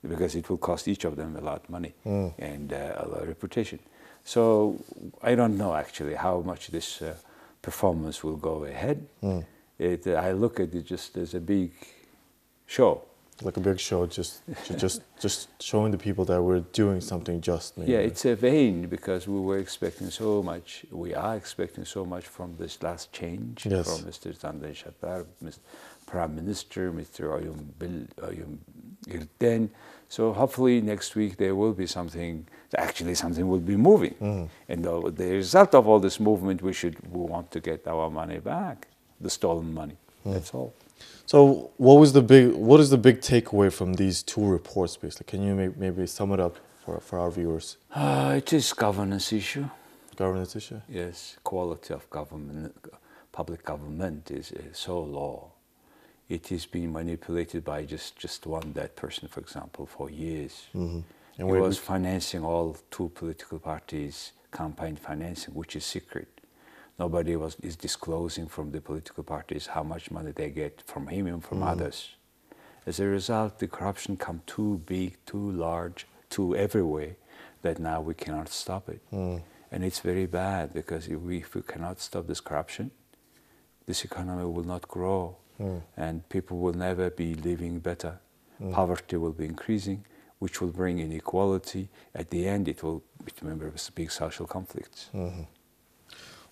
because 0.03 0.35
it 0.35 0.51
will 0.51 0.59
cost 0.59 0.89
each 0.89 1.05
of 1.05 1.15
them 1.17 1.37
a 1.37 1.41
lot 1.41 1.63
of 1.65 1.71
money 1.71 1.95
Mm. 2.05 2.35
and 2.39 2.73
uh, 2.73 3.05
a 3.05 3.09
lot 3.09 3.23
of 3.23 3.29
reputation. 3.29 3.79
So 4.25 4.81
I 5.23 5.35
don't 5.35 5.57
know 5.57 5.75
actually 5.75 6.15
how 6.15 6.41
much 6.41 6.69
this 6.69 7.03
uh, 7.03 7.15
performance 7.63 8.25
will 8.25 8.37
go 8.37 8.65
ahead. 8.65 9.07
Mm. 9.23 9.45
It, 9.79 10.07
I 10.07 10.33
look 10.33 10.61
at 10.61 10.75
it 10.75 10.87
just 10.87 11.17
as 11.17 11.35
a 11.35 11.41
big 11.41 11.73
show. 12.67 13.03
Like 13.43 13.57
a 13.57 13.61
big 13.61 13.81
show, 13.81 14.07
just 14.07 14.43
just 14.79 15.03
just 15.21 15.49
showing 15.61 15.91
the 15.91 15.99
people 15.99 16.25
that 16.27 16.41
we're 16.41 16.61
doing 16.73 17.01
something 17.01 17.41
just. 17.41 17.77
Maybe. 17.77 17.91
Yeah, 17.91 17.99
it's 17.99 18.25
a 18.25 18.37
vain 18.37 18.87
because 18.87 19.27
we 19.27 19.41
were 19.41 19.59
expecting 19.59 20.09
so 20.11 20.41
much. 20.41 20.87
We 20.93 21.15
are 21.15 21.37
expecting 21.37 21.85
so 21.85 22.05
much 22.05 22.27
from 22.29 22.57
this 22.59 22.81
last 22.81 23.13
change 23.13 23.67
Yes. 23.67 23.87
from 23.89 24.09
Mr. 24.09 24.33
Zandanshatar, 24.39 25.27
Mr. 25.43 25.59
Prime 26.07 26.37
Minister, 26.37 26.93
Mr. 26.93 27.23
Oyun 27.35 27.61
Bil 27.77 28.07
Oyun. 28.23 29.69
So 30.09 30.33
hopefully 30.33 30.81
next 30.81 31.17
week 31.17 31.37
there 31.37 31.57
will 31.57 31.73
be 31.73 31.89
something. 31.89 32.47
Actually, 32.79 33.15
something 33.15 33.47
will 33.49 33.61
be 33.61 33.77
moving, 33.77 34.15
Mm. 34.21 34.49
and 34.69 34.85
the, 34.85 35.11
the 35.11 35.31
result 35.33 35.75
of 35.75 35.87
all 35.89 36.01
this 36.01 36.19
movement, 36.21 36.63
we 36.63 36.73
should 36.73 36.97
we 37.13 37.21
want 37.35 37.51
to 37.51 37.61
get 37.61 37.87
our 37.87 38.11
money 38.11 38.39
back, 38.39 38.89
the 39.21 39.31
stolen 39.31 39.73
money. 39.75 39.97
That's 40.25 40.55
all. 40.55 40.73
So, 41.27 41.71
what 41.77 41.95
was 42.01 42.13
the 42.13 42.23
big? 42.23 42.53
What 42.55 42.81
is 42.81 42.91
the 42.91 42.99
big 42.99 43.21
takeaway 43.21 43.71
from 43.73 43.95
these 43.95 44.23
two 44.23 44.45
reports? 44.45 44.97
Basically, 44.97 45.27
can 45.39 45.47
you 45.47 45.55
may, 45.55 45.69
maybe 45.77 46.07
sum 46.07 46.33
it 46.33 46.41
up 46.41 46.57
for 46.85 47.01
for 47.01 47.19
our 47.19 47.31
viewers? 47.31 47.77
Uh, 47.95 48.35
it 48.37 48.53
is 48.53 48.73
governance 48.73 49.33
issue. 49.33 49.67
Governance 50.17 50.57
issue. 50.57 50.81
Yes, 50.89 51.37
quality 51.43 51.93
of 51.95 52.09
government, 52.11 52.73
public 53.33 53.65
government 53.65 54.31
is, 54.31 54.53
is 54.53 54.79
so 54.79 55.01
low. 55.03 55.51
It 56.29 56.51
is 56.53 56.67
being 56.67 56.93
manipulated 56.93 57.65
by 57.65 57.85
just, 57.85 58.17
just 58.17 58.47
one 58.47 58.73
dead 58.73 58.95
person, 58.97 59.29
for 59.29 59.41
example, 59.41 59.87
for 59.87 60.09
years. 60.09 60.67
Mm-hmm. 60.75 61.01
And 61.39 61.49
he 61.49 61.57
was 61.57 61.79
financing 61.79 62.45
all 62.45 62.77
two 62.91 63.09
political 63.09 63.59
parties' 63.59 64.33
campaign 64.53 64.97
financing, 64.97 65.55
which 65.55 65.75
is 65.77 65.85
secret. 65.85 66.29
Nobody 66.99 67.35
was 67.35 67.57
is 67.61 67.77
disclosing 67.77 68.47
from 68.47 68.71
the 68.71 68.81
political 68.81 69.25
parties 69.25 69.67
how 69.67 69.83
much 69.83 70.11
money 70.11 70.33
they 70.33 70.51
get 70.51 70.83
from 70.87 71.09
him 71.09 71.27
and 71.27 71.43
from 71.43 71.63
others. 71.63 72.11
As 72.87 73.01
a 73.01 73.07
result, 73.07 73.59
the 73.59 73.67
corruption 73.67 74.17
come 74.17 74.43
too 74.47 74.81
big, 74.87 75.17
too 75.27 75.51
large, 75.51 76.07
too 76.31 76.55
everywhere 76.55 77.17
that 77.63 77.79
now 77.79 78.01
we 78.01 78.15
cannot 78.15 78.49
stop 78.49 78.89
it. 78.89 79.01
Mm. 79.13 79.43
And 79.73 79.85
it's 79.85 80.01
very 80.01 80.27
bad 80.27 80.73
because 80.73 81.09
if 81.09 81.19
we, 81.19 81.39
if 81.39 81.55
we 81.55 81.63
cannot 81.63 81.99
stop 82.01 82.27
this 82.29 82.41
corruption, 82.41 82.91
this 83.87 84.05
economy 84.05 84.45
will 84.45 84.65
not 84.65 84.87
grow 84.89 85.37
Mm. 85.61 85.83
and 85.97 86.29
people 86.29 86.59
will 86.59 86.73
never 86.73 87.11
be 87.11 87.35
living 87.37 87.79
better. 87.79 88.19
Poverty 88.73 89.17
will 89.17 89.33
be 89.33 89.45
increasing, 89.45 90.05
which 90.45 90.61
will 90.61 90.75
bring 90.83 90.99
inequality. 90.99 91.89
At 92.15 92.29
the 92.29 92.47
end, 92.47 92.69
it 92.69 92.83
will 92.83 93.03
remember 93.41 93.73
big 93.95 94.11
social 94.11 94.47
conflicts. 94.47 95.09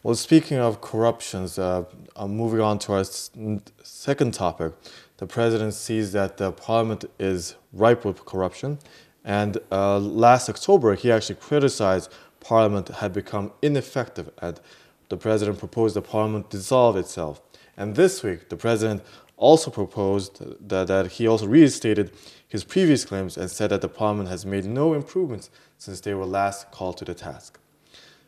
Well, 0.02 0.14
speaking 0.14 0.56
of 0.56 0.80
corruptions, 0.80 1.58
uh, 1.58 1.84
I'm 2.16 2.34
moving 2.34 2.62
on 2.62 2.78
to 2.84 2.94
our 2.94 3.04
second 3.04 4.30
topic. 4.32 4.72
The 5.18 5.26
president 5.26 5.74
sees 5.74 6.12
that 6.12 6.38
the 6.38 6.52
parliament 6.52 7.04
is 7.18 7.54
ripe 7.84 8.02
with 8.06 8.24
corruption, 8.24 8.78
and 9.24 9.58
uh, 9.70 9.98
last 9.98 10.48
October 10.48 10.94
he 10.94 11.12
actually 11.12 11.40
criticized 11.48 12.10
parliament 12.40 12.88
had 12.88 13.12
become 13.12 13.52
ineffective, 13.60 14.30
and 14.40 14.58
the 15.10 15.18
president 15.18 15.58
proposed 15.58 15.94
the 15.94 16.02
parliament 16.14 16.48
dissolve 16.48 16.96
itself. 16.96 17.42
And 17.76 17.94
this 17.94 18.22
week, 18.22 18.48
the 18.48 18.56
president 18.56 19.02
also 19.36 19.70
proposed 19.70 20.32
that, 20.68 20.86
that 20.86 21.04
he 21.16 21.26
also 21.26 21.46
reinstated 21.46 22.10
his 22.52 22.64
previous 22.64 23.06
claims 23.06 23.38
and 23.38 23.50
said 23.50 23.70
that 23.70 23.80
the 23.80 23.88
parliament 23.88 24.28
has 24.28 24.44
made 24.44 24.66
no 24.66 24.92
improvements 24.92 25.48
since 25.78 26.02
they 26.02 26.12
were 26.12 26.26
last 26.26 26.70
called 26.70 26.98
to 26.98 27.04
the 27.06 27.14
task. 27.14 27.58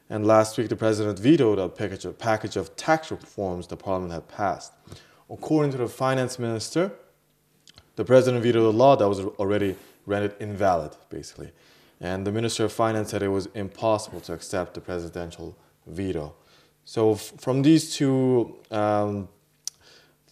And 0.09 0.27
last 0.27 0.57
week, 0.57 0.71
the 0.71 0.77
president 0.77 1.19
vetoed 1.19 1.59
a 1.59 1.69
package 1.69 2.07
of, 2.07 2.19
package 2.19 2.57
of 2.57 2.75
tax 2.75 3.11
reforms 3.11 3.67
the 3.67 3.77
parliament 3.77 4.15
had 4.15 4.27
passed. 4.27 4.73
According 5.29 5.73
to 5.73 5.77
the 5.77 5.89
finance 5.89 6.39
minister, 6.39 6.91
the 7.97 8.05
president 8.07 8.43
vetoed 8.43 8.65
a 8.65 8.71
law 8.71 8.97
that 8.97 9.07
was 9.07 9.21
already 9.21 9.77
rendered 10.07 10.35
invalid, 10.41 10.93
basically. 11.11 11.53
And 12.01 12.27
the 12.27 12.33
minister 12.33 12.65
of 12.65 12.73
finance 12.73 13.11
said 13.11 13.23
it 13.23 13.29
was 13.29 13.49
impossible 13.55 14.21
to 14.21 14.33
accept 14.33 14.73
the 14.73 14.81
presidential 14.81 15.55
veto. 15.87 16.35
So, 16.87 17.15
from 17.15 17.61
these 17.61 17.95
two 17.95 18.57
um, 18.71 19.29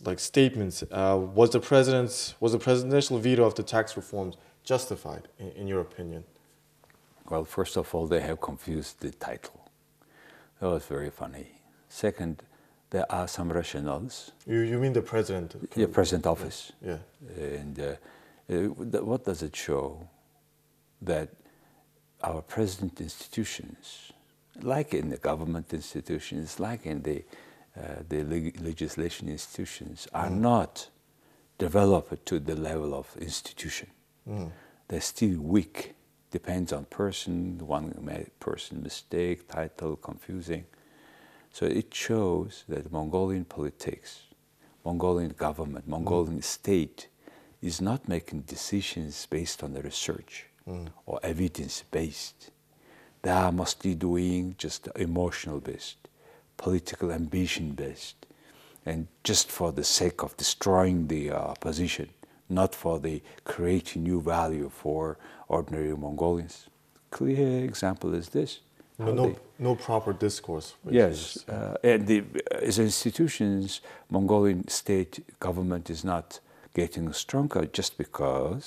like 0.04 0.18
statements, 0.18 0.82
uh, 0.90 1.18
was 1.34 1.50
the 1.50 1.60
president's 1.60 2.34
was 2.40 2.52
the 2.52 2.58
presidential 2.58 3.18
veto 3.18 3.44
of 3.44 3.54
the 3.54 3.62
tax 3.62 3.96
reforms 3.96 4.36
justified, 4.64 5.28
in, 5.38 5.48
in 5.52 5.68
your 5.68 5.80
opinion? 5.80 6.24
Well, 7.28 7.44
first 7.44 7.76
of 7.76 7.94
all, 7.94 8.06
they 8.06 8.20
have 8.20 8.40
confused 8.40 9.00
the 9.00 9.10
title. 9.10 9.60
That 10.60 10.68
was 10.68 10.84
very 10.84 11.10
funny. 11.10 11.46
Second, 11.88 12.42
there 12.90 13.10
are 13.10 13.26
some 13.26 13.50
rationales. 13.50 14.32
You, 14.46 14.60
you 14.60 14.78
mean 14.78 14.92
the 14.92 15.02
president? 15.02 15.56
Yeah, 15.74 15.86
present 15.86 16.26
office. 16.26 16.72
Yeah. 16.84 16.98
And 17.36 17.78
uh, 17.80 17.94
uh, 18.50 19.02
what 19.02 19.24
does 19.24 19.42
it 19.42 19.56
show? 19.56 20.08
That 21.00 21.30
our 22.22 22.42
present 22.42 23.00
institutions, 23.00 24.12
like 24.60 24.94
in 24.94 25.08
the 25.08 25.16
government 25.16 25.72
institutions, 25.72 26.60
like 26.60 26.86
in 26.86 27.02
the, 27.02 27.24
Uh, 27.74 28.02
the 28.06 28.22
leg- 28.24 28.60
legislation 28.60 29.30
institutions, 29.30 30.06
are 30.12 30.28
mm. 30.28 30.40
not 30.40 30.90
developed 31.56 32.26
to 32.26 32.38
the 32.38 32.54
level 32.54 32.94
of 32.94 33.16
institution. 33.18 33.88
Mm. 34.28 34.50
They're 34.88 35.00
still 35.00 35.40
weak. 35.40 35.94
Depends 36.30 36.72
on 36.72 36.84
person, 36.84 37.58
one 37.66 37.94
person 38.40 38.82
mistake, 38.82 39.48
title, 39.48 39.96
confusing. 39.96 40.66
So 41.50 41.64
it 41.64 41.94
shows 41.94 42.64
that 42.68 42.92
Mongolian 42.92 43.46
politics, 43.46 44.22
Mongolian 44.84 45.30
government, 45.30 45.88
Mongolian 45.88 46.40
mm. 46.40 46.44
state 46.44 47.08
is 47.62 47.80
not 47.80 48.08
making 48.08 48.42
decisions 48.42 49.26
based 49.26 49.62
on 49.62 49.72
the 49.72 49.82
research 49.82 50.46
or 51.06 51.20
evidence 51.22 51.84
based. 51.90 52.50
They 53.22 53.30
are 53.30 53.52
mostly 53.52 53.94
doing 53.94 54.56
just 54.58 54.88
emotional 54.96 55.60
based, 55.60 55.96
political 56.66 57.10
ambition 57.10 57.72
based, 57.72 58.14
and 58.86 59.08
just 59.24 59.50
for 59.50 59.72
the 59.72 59.82
sake 59.84 60.22
of 60.22 60.36
destroying 60.36 61.08
the 61.08 61.22
uh, 61.30 61.36
opposition, 61.54 62.08
not 62.48 62.72
for 62.74 63.00
the 63.00 63.20
creating 63.44 64.04
new 64.04 64.20
value 64.22 64.68
for 64.82 65.18
ordinary 65.48 65.94
Mongolians. 65.96 66.68
Clear 67.10 67.64
example 67.64 68.14
is 68.14 68.28
this. 68.28 68.60
No, 68.98 69.12
no, 69.12 69.36
no 69.58 69.74
proper 69.74 70.12
discourse. 70.12 70.74
Yes, 70.88 71.36
is- 71.36 71.48
uh, 71.48 71.74
and 71.82 72.06
the, 72.06 72.22
as 72.70 72.78
institutions, 72.78 73.80
Mongolian 74.08 74.68
state 74.68 75.14
government 75.40 75.90
is 75.90 76.04
not 76.04 76.38
getting 76.74 77.12
stronger 77.12 77.66
just 77.66 77.98
because 77.98 78.64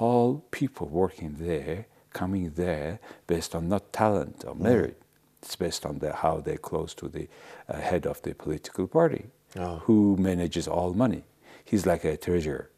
all 0.00 0.42
people 0.50 0.88
working 0.88 1.36
there, 1.38 1.86
coming 2.12 2.50
there, 2.56 2.98
based 3.28 3.54
on 3.54 3.68
not 3.68 3.92
talent 3.92 4.44
or 4.48 4.54
merit, 4.56 4.96
it's 5.42 5.56
based 5.56 5.84
on 5.84 5.98
the, 5.98 6.12
how 6.12 6.40
they're 6.40 6.56
close 6.56 6.94
to 6.94 7.08
the 7.08 7.28
uh, 7.68 7.78
head 7.80 8.06
of 8.06 8.22
the 8.22 8.34
political 8.34 8.86
party, 8.86 9.26
Oh. 9.56 9.76
who 9.84 10.16
manages 10.18 10.66
all 10.68 10.94
money. 10.94 11.24
He's 11.64 11.84
like 11.84 12.04
a 12.04 12.16
treasurer, 12.16 12.70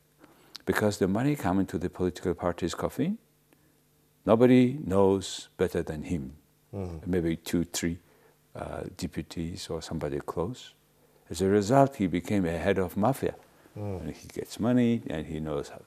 because 0.67 0.99
the 0.99 1.07
money 1.09 1.37
coming 1.37 1.67
to 1.67 1.79
the 1.79 1.89
political 1.91 2.35
party's 2.35 2.75
coffin 2.75 3.19
Nobody 4.27 4.79
knows 4.85 5.49
better 5.59 5.83
than 5.83 6.03
him. 6.05 6.33
Mm-hmm. 6.75 7.11
Maybe 7.11 7.37
two, 7.37 7.65
three 7.65 7.99
uh, 8.57 8.85
deputies 8.97 9.69
or 9.69 9.83
somebody 9.83 10.19
close. 10.21 10.73
As 11.31 11.43
a 11.43 11.49
result, 11.49 11.97
he 11.97 12.07
became 12.07 12.47
a 12.47 12.57
head 12.59 12.79
of 12.79 12.97
mafia. 12.97 13.35
Mm. 13.79 14.01
And 14.01 14.15
he 14.17 14.29
gets 14.29 14.59
money 14.59 15.03
and 15.09 15.27
he 15.27 15.41
knows 15.41 15.69
how. 15.69 15.83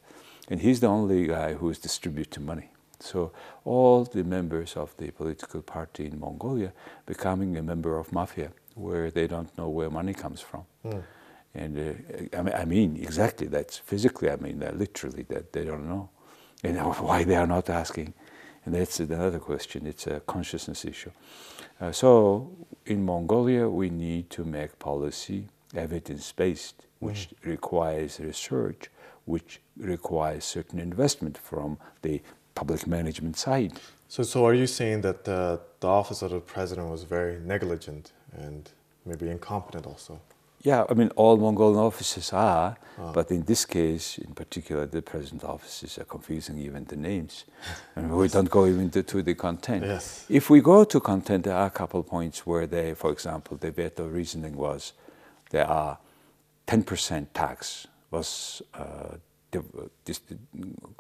And 0.49 0.61
he's 0.61 0.79
the 0.81 0.87
only 0.87 1.27
guy 1.27 1.53
who 1.55 1.69
is 1.69 1.79
distributing 1.79 2.45
money. 2.45 2.69
So 2.99 3.31
all 3.63 4.03
the 4.03 4.23
members 4.23 4.75
of 4.75 4.95
the 4.97 5.11
political 5.11 5.61
party 5.61 6.05
in 6.05 6.19
Mongolia 6.19 6.73
becoming 7.05 7.57
a 7.57 7.63
member 7.63 7.97
of 7.97 8.11
mafia, 8.11 8.51
where 8.75 9.11
they 9.11 9.27
don't 9.27 9.55
know 9.57 9.69
where 9.69 9.89
money 9.89 10.13
comes 10.13 10.41
from. 10.41 10.65
Mm. 10.85 11.03
And 11.53 11.79
uh, 12.35 12.51
I, 12.53 12.65
mean, 12.65 12.97
exactly, 12.97 13.47
that's 13.47 13.77
physically, 13.77 14.29
I 14.29 14.35
mean, 14.35 14.59
that 14.59 14.77
literally, 14.77 15.23
that 15.29 15.53
they 15.53 15.65
don't 15.65 15.87
know. 15.87 16.09
And 16.63 16.77
why 17.07 17.23
they 17.23 17.35
are 17.35 17.47
not 17.47 17.69
asking. 17.69 18.13
And 18.65 18.75
that's 18.75 18.99
another 18.99 19.39
question, 19.39 19.87
it's 19.87 20.07
a 20.07 20.19
consciousness 20.19 20.85
issue. 20.85 21.11
Uh, 21.79 21.91
so 21.91 22.51
in 22.85 23.05
Mongolia, 23.05 23.69
we 23.69 23.89
need 23.89 24.29
to 24.31 24.43
make 24.43 24.77
policy 24.77 25.47
evidence 25.75 26.31
based, 26.31 26.85
which 26.99 27.29
mm. 27.29 27.49
requires 27.49 28.19
research, 28.19 28.89
which 29.25 29.61
requires 29.77 30.43
certain 30.43 30.79
investment 30.79 31.37
from 31.37 31.77
the 32.01 32.21
public 32.57 32.87
management 32.87 33.37
side. 33.37 33.71
So, 34.09 34.23
so 34.23 34.45
are 34.47 34.53
you 34.53 34.67
saying 34.67 35.01
that 35.01 35.17
the, 35.25 35.59
the 35.79 35.87
office 35.87 36.21
of 36.25 36.31
the 36.31 36.39
president 36.39 36.89
was 36.89 37.03
very 37.03 37.35
negligent 37.53 38.13
and 38.43 38.61
maybe 39.05 39.29
incompetent 39.29 39.85
also? 39.85 40.19
Yeah, 40.63 40.85
I 40.89 40.93
mean, 40.95 41.11
all 41.15 41.37
Mongolian 41.37 41.79
offices 41.79 42.33
are, 42.33 42.77
ah. 42.97 43.11
but 43.13 43.29
in 43.31 43.43
this 43.43 43.63
case, 43.65 44.17
in 44.17 44.33
particular, 44.33 44.85
the 44.87 45.01
president 45.01 45.43
offices 45.43 45.99
are 45.99 46.03
confusing 46.15 46.57
even 46.57 46.85
the 46.85 46.95
names. 46.95 47.45
and 47.95 48.11
we 48.11 48.27
don't 48.27 48.49
go 48.49 48.65
even 48.65 48.89
to, 48.89 49.03
to, 49.03 49.21
the 49.21 49.35
content. 49.35 49.83
Yes. 49.83 50.25
If 50.29 50.49
we 50.49 50.61
go 50.61 50.83
to 50.83 50.99
content, 50.99 51.43
there 51.43 51.55
are 51.55 51.67
a 51.67 51.75
couple 51.79 51.99
of 51.99 52.07
points 52.07 52.45
where 52.47 52.65
they, 52.65 52.95
for 52.95 53.11
example, 53.11 53.57
the 53.57 53.71
veto 53.71 54.07
reasoning 54.07 54.55
was 54.55 54.93
there 55.51 55.67
are 55.67 55.99
10% 56.67 57.27
tax 57.33 57.87
was 58.09 58.61
uh, 58.73 59.15
this 60.05 60.21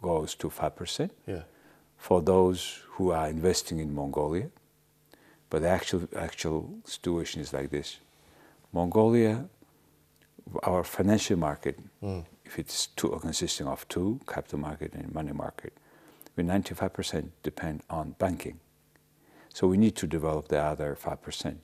goes 0.01 0.35
to 0.35 0.49
5% 0.49 1.09
yeah. 1.27 1.41
for 1.97 2.21
those 2.21 2.81
who 2.91 3.11
are 3.11 3.27
investing 3.27 3.79
in 3.79 3.93
Mongolia. 3.93 4.49
But 5.49 5.61
the 5.61 5.69
actual, 5.69 6.07
actual 6.15 6.69
situation 6.85 7.41
is 7.41 7.53
like 7.53 7.69
this 7.69 7.97
Mongolia, 8.73 9.45
our 10.63 10.83
financial 10.83 11.37
market, 11.37 11.79
mm. 12.03 12.25
if 12.45 12.59
it's 12.59 12.87
two, 12.87 13.09
consisting 13.21 13.67
of 13.67 13.87
two, 13.87 14.19
capital 14.27 14.59
market 14.59 14.93
and 14.93 15.13
money 15.13 15.31
market, 15.31 15.73
we 16.35 16.43
95% 16.43 17.29
depend 17.43 17.81
on 17.89 18.15
banking. 18.19 18.59
So 19.53 19.67
we 19.67 19.77
need 19.77 19.95
to 19.95 20.07
develop 20.07 20.49
the 20.49 20.59
other 20.59 20.95
5%. 20.95 21.55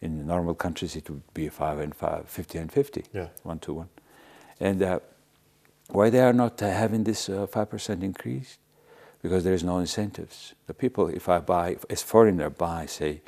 In 0.00 0.26
normal 0.26 0.54
countries, 0.54 0.96
it 0.96 1.08
would 1.08 1.22
be 1.32 1.48
5 1.48 1.78
and 1.78 1.94
5, 1.94 2.28
50 2.28 2.58
and 2.58 2.72
50, 2.72 3.04
yeah. 3.12 3.28
1 3.44 3.58
to 3.60 3.74
1. 3.74 3.88
And 4.58 4.82
uh, 4.82 5.00
why 5.92 6.10
they 6.10 6.20
are 6.20 6.32
not 6.32 6.60
uh, 6.62 6.70
having 6.70 7.04
this 7.04 7.28
uh, 7.28 7.46
5% 7.46 8.02
increase? 8.02 8.58
Because 9.22 9.44
there 9.44 9.54
is 9.54 9.62
no 9.62 9.78
incentives. 9.78 10.54
The 10.66 10.74
people, 10.74 11.08
if 11.08 11.28
I 11.28 11.38
buy, 11.38 11.76
as 11.88 12.02
foreigner, 12.02 12.50
buy, 12.50 12.86
say, 12.86 13.20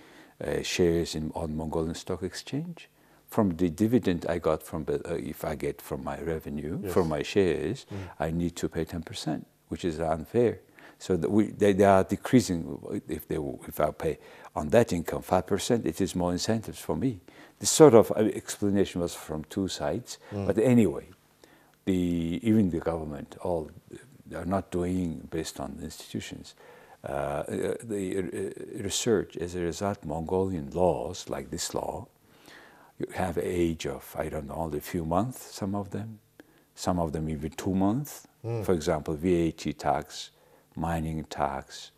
uh, 0.44 0.62
shares 0.62 1.14
in, 1.14 1.30
on 1.34 1.56
Mongolian 1.56 1.94
Stock 1.94 2.22
Exchange, 2.22 2.88
from 3.28 3.56
the 3.56 3.68
dividend 3.68 4.26
I 4.28 4.38
got 4.38 4.62
from, 4.62 4.86
uh, 4.88 5.14
if 5.14 5.44
I 5.44 5.54
get 5.54 5.80
from 5.80 6.02
my 6.02 6.20
revenue, 6.20 6.80
yes. 6.82 6.92
from 6.92 7.08
my 7.08 7.22
shares, 7.22 7.86
mm. 7.92 7.96
I 8.18 8.30
need 8.30 8.56
to 8.56 8.68
pay 8.68 8.84
10%, 8.84 9.44
which 9.68 9.84
is 9.84 10.00
unfair. 10.00 10.60
So 10.98 11.16
we, 11.16 11.48
they, 11.48 11.72
they, 11.72 11.84
are 11.84 12.04
decreasing. 12.04 12.78
If, 13.08 13.28
they, 13.28 13.36
if 13.68 13.78
I 13.80 13.90
pay 13.90 14.18
on 14.54 14.68
that 14.70 14.92
income 14.92 15.22
5%, 15.22 15.84
it 15.84 16.00
is 16.00 16.14
more 16.14 16.32
incentives 16.32 16.78
for 16.78 16.96
me. 16.96 17.20
This 17.58 17.70
sort 17.70 17.94
of 17.94 18.10
uh, 18.12 18.20
explanation 18.20 19.00
was 19.00 19.14
from 19.14 19.44
two 19.44 19.68
sides. 19.68 20.18
Mm. 20.32 20.46
But 20.46 20.58
anyway, 20.58 21.08
the, 21.84 22.40
even 22.42 22.70
the 22.70 22.80
government, 22.80 23.36
all 23.42 23.70
are 24.34 24.44
not 24.44 24.70
doing 24.70 25.26
based 25.30 25.60
on 25.60 25.78
institutions. 25.82 26.54
Uh, 27.06 27.12
uh 27.12 27.74
the 27.84 28.18
uh, 28.18 28.82
research, 28.82 29.36
as 29.36 29.54
a 29.54 29.60
result, 29.60 30.04
Mongolian 30.04 30.70
laws, 30.70 31.28
like 31.28 31.50
this 31.50 31.74
law, 31.74 32.06
you 32.98 33.06
have 33.14 33.38
age 33.38 33.86
of, 33.86 34.14
I 34.18 34.28
don't 34.28 34.46
know, 34.46 34.54
only 34.54 34.78
a 34.78 34.88
few 34.92 35.04
months, 35.04 35.54
some 35.54 35.74
of 35.74 35.90
them, 35.90 36.20
some 36.74 36.98
of 36.98 37.12
them 37.12 37.28
even 37.28 37.50
two 37.50 37.74
months. 37.74 38.26
Mm. 38.44 38.64
For 38.64 38.72
example, 38.72 39.14
VAT 39.14 39.78
tax, 39.78 40.30
mining 40.76 41.24
tax, 41.24 41.90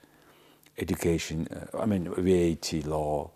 education, 0.78 1.48
uh, 1.48 1.78
I 1.82 1.86
mean, 1.86 2.12
VAT 2.16 2.86
law, 2.86 3.30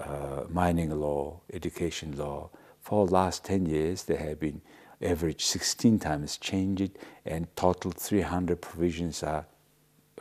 uh, 0.00 0.44
mining 0.48 0.90
law, 0.90 1.40
education 1.52 2.16
law. 2.16 2.50
For 2.80 3.06
the 3.06 3.12
last 3.12 3.44
10 3.44 3.66
years, 3.66 4.04
there 4.04 4.18
have 4.18 4.40
been 4.40 4.60
average 5.02 5.44
16 5.44 5.98
times 5.98 6.36
changed 6.36 6.98
and 7.24 7.54
total 7.56 7.90
300 7.90 8.60
provisions 8.60 9.22
are 9.22 9.46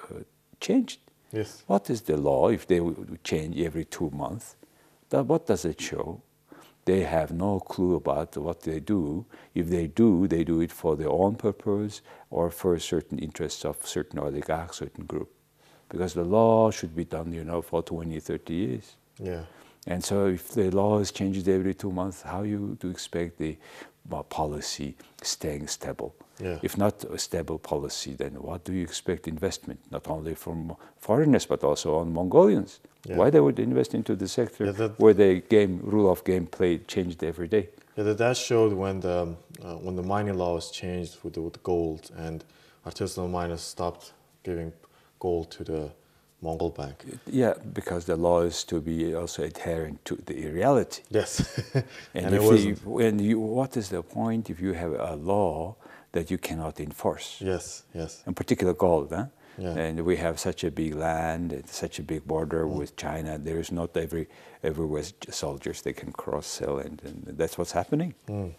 uh, 0.01 0.19
changed. 0.59 0.99
Yes. 1.31 1.63
What 1.67 1.89
is 1.89 2.01
the 2.01 2.17
law 2.17 2.49
if 2.49 2.67
they 2.67 2.81
change 3.23 3.57
every 3.59 3.85
two 3.85 4.09
months? 4.11 4.55
That, 5.09 5.25
what 5.25 5.45
does 5.45 5.65
it 5.65 5.81
show? 5.81 6.21
they 6.85 7.01
have 7.01 7.31
no 7.31 7.59
clue 7.59 7.95
about 7.95 8.37
what 8.37 8.61
they 8.61 8.79
do. 8.79 9.25
If 9.53 9.69
they 9.69 9.87
do, 9.87 10.27
they 10.27 10.43
do 10.43 10.61
it 10.61 10.71
for 10.71 10.95
their 10.95 11.09
own 11.09 11.35
purpose 11.35 12.01
or 12.29 12.51
for 12.51 12.77
certain 12.79 13.17
interests 13.19 13.65
of 13.65 13.85
certain 13.85 14.19
oligarch, 14.19 14.73
certain 14.73 15.05
group. 15.05 15.31
Because 15.89 16.13
the 16.13 16.23
law 16.23 16.71
should 16.71 16.95
be 16.95 17.05
done, 17.05 17.33
you 17.33 17.43
know, 17.43 17.61
for 17.61 17.81
20, 17.81 18.19
30 18.19 18.53
years. 18.53 18.95
Yeah. 19.19 19.43
And 19.87 20.03
so 20.03 20.27
if 20.27 20.49
the 20.49 20.71
law 20.71 20.99
is 20.99 21.11
changed 21.11 21.47
every 21.47 21.73
two 21.73 21.91
months, 21.91 22.23
how 22.23 22.41
you 22.41 22.77
do 22.79 22.89
expect 22.89 23.37
the 23.37 23.57
uh, 24.11 24.23
policy 24.23 24.95
staying 25.21 25.67
stable? 25.67 26.15
Yeah. 26.39 26.59
If 26.63 26.77
not 26.77 27.03
a 27.05 27.17
stable 27.17 27.59
policy, 27.59 28.13
then 28.13 28.33
what 28.33 28.63
do 28.63 28.73
you 28.73 28.83
expect 28.83 29.27
investment, 29.27 29.79
not 29.91 30.07
only 30.07 30.35
from 30.35 30.75
foreigners, 30.97 31.45
but 31.45 31.63
also 31.63 31.97
on 31.97 32.11
Mongolians? 32.13 32.79
Yeah. 33.05 33.17
Why 33.17 33.29
they 33.29 33.39
would 33.39 33.59
invest 33.59 33.93
into 33.93 34.15
the 34.15 34.27
sector 34.27 34.65
yeah, 34.65 34.71
that, 34.71 34.99
where 34.99 35.13
the 35.13 35.41
game 35.41 35.79
rule 35.83 36.11
of 36.11 36.23
game 36.23 36.47
play 36.47 36.79
changed 36.79 37.23
every 37.23 37.47
day? 37.47 37.69
Yeah, 37.95 38.03
that, 38.05 38.17
that 38.17 38.37
showed 38.37 38.73
when 38.73 38.99
the 38.99 39.35
uh, 39.63 39.75
when 39.75 39.95
the 39.95 40.03
mining 40.03 40.37
law 40.37 40.55
was 40.55 40.69
changed 40.71 41.17
with 41.23 41.33
the, 41.35 41.41
with 41.41 41.53
the 41.53 41.59
gold 41.59 42.11
and 42.17 42.43
artisanal 42.85 43.29
miners 43.29 43.61
stopped 43.61 44.13
giving 44.43 44.73
gold 45.19 45.51
to 45.51 45.63
the 45.63 45.91
Mongol 46.41 46.69
bank. 46.69 47.03
Yeah, 47.25 47.53
because 47.73 48.05
the 48.05 48.15
law 48.15 48.41
is 48.41 48.63
to 48.65 48.79
be 48.81 49.15
also 49.15 49.43
adherent 49.43 50.03
to 50.05 50.15
the 50.25 50.47
reality. 50.51 51.01
Yes, 51.09 51.61
and, 52.13 52.25
and 52.25 52.35
if 52.35 52.65
you, 52.65 52.75
when 52.83 53.19
you, 53.19 53.39
what 53.39 53.77
is 53.77 53.89
the 53.89 54.03
point 54.03 54.49
if 54.49 54.59
you 54.59 54.73
have 54.73 54.93
a 54.93 55.15
law 55.15 55.75
that 56.11 56.29
you 56.29 56.37
cannot 56.37 56.79
enforce? 56.79 57.37
Yes, 57.39 57.83
yes. 57.93 58.23
In 58.27 58.33
particular, 58.33 58.73
gold. 58.73 59.11
Huh? 59.11 59.25
Yeah. 59.57 59.69
And 59.69 60.05
we 60.05 60.17
have 60.17 60.39
such 60.39 60.63
a 60.63 60.71
big 60.71 60.95
land 60.95 61.53
and 61.53 61.67
such 61.67 61.99
a 61.99 62.03
big 62.03 62.25
border 62.25 62.65
mm. 62.65 62.73
with 62.73 62.95
China. 62.97 63.37
There 63.37 63.59
is 63.59 63.71
not 63.71 63.95
every 63.95 64.27
everywhere 64.63 65.03
soldiers 65.29 65.81
they 65.81 65.93
can 65.93 66.11
cross 66.11 66.47
sell, 66.47 66.79
and, 66.79 67.01
and 67.05 67.37
that's 67.37 67.57
what's 67.57 67.71
happening. 67.71 68.15
Mm. 68.27 68.53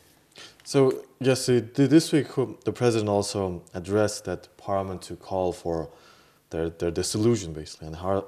So 0.64 1.04
yes, 1.20 1.46
this 1.46 2.12
week 2.12 2.28
the 2.64 2.72
president 2.72 3.08
also 3.08 3.62
addressed 3.74 4.24
that 4.24 4.48
parliament 4.56 5.02
to 5.02 5.16
call 5.16 5.52
for 5.52 5.90
their 6.56 6.70
their 6.70 6.90
dissolution, 6.90 7.52
basically. 7.52 7.88
And 7.88 7.96
how, 7.96 8.24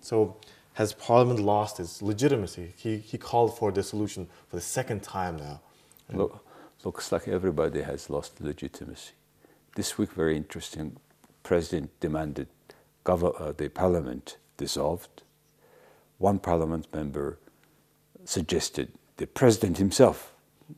so 0.00 0.36
has 0.74 0.92
parliament 0.92 1.40
lost 1.40 1.80
its 1.80 2.02
legitimacy? 2.02 2.72
He 2.76 2.98
he 2.98 3.18
called 3.18 3.56
for 3.58 3.70
dissolution 3.70 4.28
for 4.48 4.56
the 4.56 4.62
second 4.62 5.02
time 5.02 5.36
now. 5.36 5.60
Look, 6.12 6.44
looks 6.84 7.12
like 7.12 7.28
everybody 7.28 7.82
has 7.82 8.08
lost 8.08 8.40
legitimacy. 8.40 9.12
This 9.74 9.98
week, 9.98 10.12
very 10.12 10.36
interesting 10.36 10.96
president 11.42 11.90
demanded 12.00 12.48
uh, 13.06 13.52
the 13.56 13.68
parliament 13.68 14.36
dissolved. 14.56 15.22
One 16.18 16.38
parliament 16.38 16.86
member 16.92 17.38
suggested 18.24 18.88
the 19.16 19.26
president 19.26 19.78
himself 19.78 20.34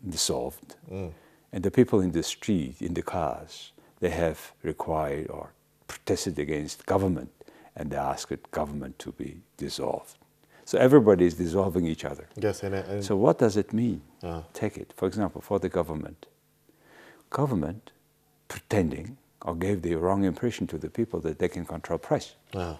dissolved. 0.08 0.76
Mm. 0.90 1.12
And 1.52 1.64
the 1.64 1.70
people 1.70 2.00
in 2.00 2.12
the 2.12 2.22
street, 2.22 2.76
in 2.80 2.94
the 2.94 3.02
cars, 3.02 3.72
they 4.00 4.10
have 4.10 4.52
required 4.62 5.28
or 5.28 5.52
protested 5.90 6.38
against 6.38 6.86
government 6.86 7.30
and 7.76 7.90
they 7.90 7.96
asked 7.96 8.50
government 8.50 8.98
to 8.98 9.10
be 9.12 9.30
dissolved. 9.56 10.16
So 10.64 10.78
everybody 10.78 11.24
is 11.26 11.34
dissolving 11.34 11.84
each 11.86 12.04
other. 12.04 12.26
Yes, 12.36 12.62
and, 12.62 12.74
and 12.74 13.04
so 13.04 13.16
what 13.16 13.38
does 13.38 13.56
it 13.56 13.72
mean? 13.72 14.00
Uh. 14.22 14.42
Take 14.52 14.76
it, 14.76 14.92
for 14.96 15.06
example, 15.08 15.40
for 15.40 15.58
the 15.58 15.68
government. 15.68 16.26
Government 17.30 17.90
pretending 18.46 19.16
or 19.42 19.54
gave 19.56 19.82
the 19.82 19.94
wrong 19.96 20.24
impression 20.24 20.66
to 20.68 20.78
the 20.78 20.90
people 20.90 21.18
that 21.20 21.38
they 21.40 21.48
can 21.48 21.64
control 21.64 21.98
price. 21.98 22.34
Wow. 22.54 22.78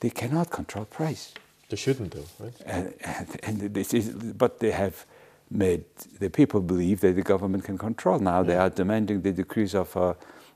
They 0.00 0.10
cannot 0.10 0.50
control 0.50 0.86
price. 0.86 1.34
They 1.68 1.76
shouldn't 1.76 2.12
do, 2.12 2.24
right? 2.38 2.54
And, 2.64 2.94
and, 3.04 3.40
and 3.42 3.74
this 3.74 3.92
is, 3.92 4.10
but 4.42 4.60
they 4.60 4.70
have 4.70 5.04
made 5.50 5.84
the 6.20 6.30
people 6.30 6.60
believe 6.60 7.00
that 7.00 7.16
the 7.16 7.22
government 7.22 7.64
can 7.64 7.76
control. 7.76 8.18
Now 8.18 8.40
yeah. 8.40 8.48
they 8.48 8.56
are 8.56 8.70
demanding 8.70 9.20
the 9.22 9.32
decrease 9.32 9.74
of 9.74 9.96
uh, 9.96 10.14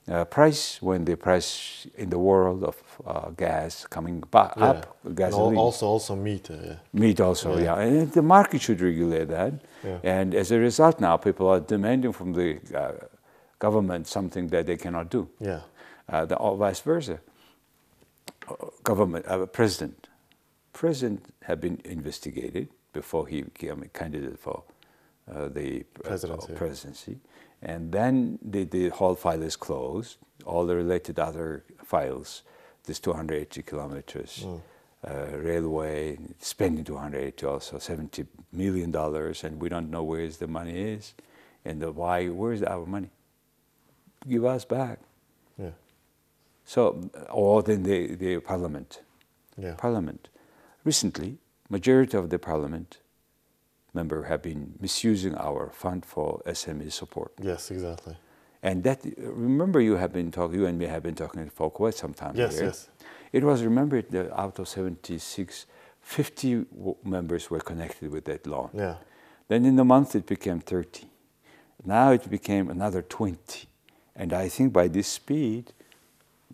uh, 0.08 0.24
price 0.24 0.80
when 0.82 1.04
the 1.04 1.16
price 1.16 1.86
in 1.96 2.10
the 2.10 2.18
world 2.18 2.64
of 2.64 2.76
uh, 3.06 3.30
gas 3.36 3.86
coming 3.86 4.20
back 4.30 4.52
Yeah. 4.56 4.70
up, 4.70 4.96
gasoline, 5.14 5.56
al- 5.56 5.64
also, 5.64 5.86
also 5.86 6.16
meat. 6.16 6.50
Uh, 6.50 6.54
yeah. 6.54 6.74
meat 6.92 7.20
also, 7.20 7.56
Yeah. 7.56 7.64
yeah. 7.64 7.78
and 8.02 8.12
the 8.12 8.22
market 8.22 8.60
should 8.60 8.80
regulate 8.80 9.28
that. 9.28 9.52
And 10.02 10.34
as 10.34 10.50
a 10.52 10.58
result, 10.58 11.00
now 11.00 11.16
people 11.16 11.48
are 11.48 11.60
demanding 11.60 12.12
from 12.12 12.32
the 12.34 12.58
uh, 12.74 12.92
government 13.58 14.06
something 14.06 14.48
that 14.48 14.66
they 14.66 14.76
cannot 14.76 15.10
do. 15.10 15.28
Yeah. 15.40 15.60
Uh, 16.08 16.24
the, 16.26 16.36
or 16.36 16.56
vice 16.56 16.80
versa. 16.80 17.18
Uh, 18.48 18.54
Government, 18.84 19.24
uh, 19.28 19.46
president, 19.46 20.08
president 20.72 21.24
had 21.44 21.60
been 21.60 21.78
investigated 21.84 22.68
before 22.92 23.26
he 23.28 23.42
became 23.42 23.82
a 23.82 23.88
candidate 23.88 24.38
for 24.38 24.62
uh, 25.32 25.48
the 25.48 25.84
Presidency. 26.02 26.52
presidency, 26.54 27.18
and 27.62 27.92
then 27.92 28.38
the, 28.42 28.64
the 28.64 28.88
whole 28.90 29.14
file 29.14 29.42
is 29.42 29.56
closed. 29.56 30.16
All 30.44 30.66
the 30.66 30.74
related 30.76 31.18
other 31.18 31.64
files, 31.84 32.42
this 32.84 32.98
280 33.00 33.62
kilometers 33.62 34.44
Mm. 34.44 34.60
uh, 35.08 35.38
railway, 35.38 36.18
spending 36.38 36.84
280 36.84 37.46
also 37.46 37.78
70 37.78 38.26
million 38.52 38.90
dollars, 38.90 39.44
and 39.44 39.60
we 39.60 39.68
don't 39.68 39.90
know 39.90 40.02
where 40.02 40.28
the 40.28 40.46
money 40.46 40.78
is, 40.94 41.14
and 41.64 41.80
the 41.80 41.90
why. 41.92 42.28
Where's 42.28 42.62
our 42.62 42.86
money? 42.86 43.10
Give 44.28 44.44
us 44.44 44.64
back. 44.66 44.98
Yeah. 45.58 45.70
So, 46.64 47.10
or 47.30 47.62
then 47.62 47.82
the, 47.82 48.14
the 48.14 48.40
parliament. 48.40 49.00
Yeah. 49.56 49.74
Parliament. 49.76 50.28
Recently, 50.84 51.38
majority 51.68 52.16
of 52.16 52.28
the 52.30 52.38
parliament 52.38 52.98
member 53.94 54.24
have 54.24 54.42
been 54.42 54.74
misusing 54.80 55.34
our 55.36 55.70
fund 55.70 56.04
for 56.04 56.40
SME 56.46 56.90
support. 56.92 57.32
Yes, 57.40 57.70
exactly. 57.70 58.16
And 58.62 58.82
that, 58.84 59.00
remember 59.16 59.80
you 59.80 59.96
have 59.96 60.12
been 60.12 60.30
talking, 60.30 60.58
you 60.60 60.66
and 60.66 60.78
me 60.78 60.86
have 60.86 61.02
been 61.02 61.14
talking 61.14 61.48
for 61.48 61.70
quite 61.70 61.94
some 61.94 62.12
time 62.14 62.34
Yes, 62.36 62.58
here. 62.58 62.66
yes. 62.66 62.88
It 63.32 63.42
was 63.44 63.62
remembered 63.62 64.10
that 64.10 64.32
out 64.38 64.58
of 64.58 64.68
76, 64.68 65.66
50 66.00 66.54
w- 66.76 66.96
members 67.04 67.50
were 67.50 67.60
connected 67.60 68.10
with 68.10 68.24
that 68.26 68.46
loan. 68.46 68.70
Yeah. 68.74 68.96
Then 69.48 69.64
in 69.64 69.78
a 69.78 69.84
month 69.84 70.14
it 70.14 70.26
became 70.26 70.60
30. 70.60 71.06
Now 71.84 72.12
it 72.12 72.28
became 72.28 72.68
another 72.70 73.02
20. 73.02 73.66
And 74.14 74.32
I 74.32 74.48
think 74.48 74.72
by 74.72 74.88
this 74.88 75.08
speed, 75.08 75.72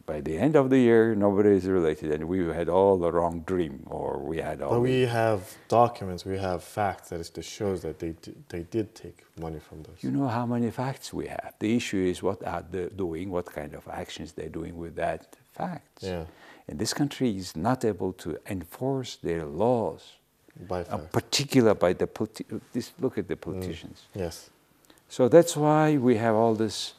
by 0.05 0.21
the 0.21 0.37
end 0.39 0.55
of 0.57 0.71
the 0.71 0.79
year, 0.79 1.15
nobody 1.15 1.51
is 1.57 1.67
related. 1.67 2.13
And 2.13 2.29
we 2.29 2.45
had 2.47 2.69
all 2.69 2.99
the 2.99 3.11
wrong 3.11 3.41
dream, 3.47 3.83
or 3.87 4.19
we 4.19 4.39
had 4.39 4.61
all. 4.63 4.71
But 4.71 4.75
the- 4.77 4.81
we 4.83 5.01
have 5.03 5.57
documents, 5.69 6.25
we 6.25 6.39
have 6.39 6.63
facts 6.63 7.09
that, 7.09 7.21
is, 7.21 7.31
that 7.31 7.43
shows 7.45 7.81
that 7.83 7.99
they, 7.99 8.11
d- 8.11 8.35
they 8.49 8.63
did 8.63 8.95
take 8.95 9.25
money 9.41 9.59
from 9.59 9.83
those. 9.83 9.97
you 10.03 10.11
know 10.11 10.29
how 10.29 10.47
many 10.47 10.71
facts 10.71 11.13
we 11.13 11.27
have. 11.29 11.55
The 11.59 11.75
issue 11.77 11.99
is 12.13 12.23
what 12.23 12.45
are 12.47 12.65
they 12.71 12.89
doing, 12.89 13.31
what 13.31 13.47
kind 13.47 13.75
of 13.75 13.87
actions 13.89 14.33
they're 14.33 14.49
doing 14.61 14.77
with 14.77 14.95
that 14.97 15.37
facts. 15.53 16.03
Yeah. 16.03 16.25
And 16.69 16.79
this 16.79 16.93
country 16.93 17.37
is 17.37 17.57
not 17.57 17.85
able 17.85 18.13
to 18.25 18.39
enforce 18.47 19.17
their 19.17 19.45
laws, 19.45 20.03
By 20.69 20.85
facts. 20.85 21.07
particular 21.13 21.75
by 21.75 21.93
the 21.95 22.07
politi- 22.07 22.61
this, 22.73 22.93
look 23.01 23.19
at 23.19 23.29
the 23.29 23.37
mm. 23.37 23.41
politicians. 23.41 24.07
yes. 24.15 24.51
So 25.09 25.29
that's 25.29 25.57
why 25.57 25.97
we 25.97 26.17
have 26.17 26.35
all 26.35 26.55
this 26.57 26.95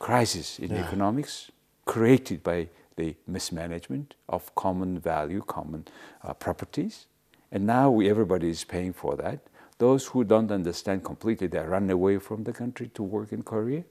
crisis 0.00 0.58
in 0.58 0.70
Yeah. 0.72 0.84
economics 0.84 1.50
created 1.86 2.42
by 2.42 2.68
the 2.96 3.14
mismanagement 3.26 4.14
of 4.28 4.54
common 4.54 4.98
value, 4.98 5.42
common 5.46 5.86
uh, 6.22 6.34
properties. 6.34 7.06
And 7.52 7.66
now 7.66 7.90
we, 7.90 8.10
everybody 8.10 8.50
is 8.50 8.64
paying 8.64 8.92
for 8.92 9.16
that. 9.16 9.40
Those 9.78 10.06
who 10.06 10.24
don't 10.24 10.50
understand 10.50 11.04
completely, 11.04 11.46
they 11.46 11.60
run 11.60 11.88
away 11.90 12.18
from 12.18 12.44
the 12.44 12.52
country 12.52 12.90
to 12.94 13.02
work 13.02 13.32
in 13.32 13.42
Korea. 13.42 13.84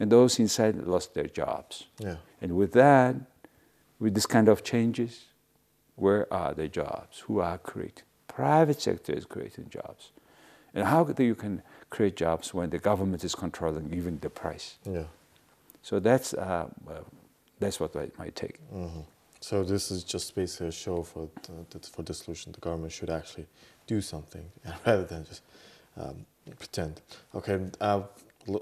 And 0.00 0.10
those 0.10 0.38
inside 0.38 0.76
lost 0.76 1.14
their 1.14 1.26
jobs. 1.26 1.86
Yeah. 1.98 2.16
And 2.40 2.56
with 2.56 2.72
that, 2.72 3.16
with 3.98 4.14
this 4.14 4.26
kind 4.26 4.48
of 4.48 4.62
changes, 4.62 5.26
where 5.96 6.32
are 6.32 6.54
the 6.54 6.68
jobs? 6.68 7.20
Who 7.20 7.40
are 7.40 7.58
creating? 7.58 8.04
Private 8.26 8.80
sector 8.80 9.12
is 9.12 9.26
creating 9.26 9.68
jobs. 9.68 10.12
And 10.74 10.86
how 10.86 11.04
do 11.04 11.24
you 11.24 11.34
can 11.34 11.62
create 11.90 12.16
jobs 12.16 12.54
when 12.54 12.70
the 12.70 12.78
government 12.78 13.24
is 13.24 13.34
controlling 13.34 13.92
even 13.92 14.18
the 14.20 14.30
price? 14.30 14.76
Yeah. 14.84 15.04
So 15.82 15.98
that's, 15.98 16.34
uh, 16.34 16.68
uh, 16.88 17.00
that's 17.60 17.80
what 17.80 17.94
I 17.96 18.10
might 18.18 18.34
take. 18.34 18.58
hmm 18.70 19.00
So 19.40 19.64
this 19.64 19.90
is 19.90 20.04
just 20.04 20.34
basically 20.34 20.68
a 20.68 20.72
show 20.72 21.02
for 21.02 21.28
the, 21.70 21.78
for 21.80 22.02
the 22.02 22.14
solution. 22.14 22.52
The 22.52 22.60
government 22.60 22.92
should 22.92 23.10
actually 23.10 23.46
do 23.86 24.00
something 24.00 24.44
rather 24.86 25.04
than 25.04 25.24
just 25.24 25.42
um, 25.96 26.26
pretend. 26.58 27.00
Okay, 27.34 27.58
uh, 27.80 28.02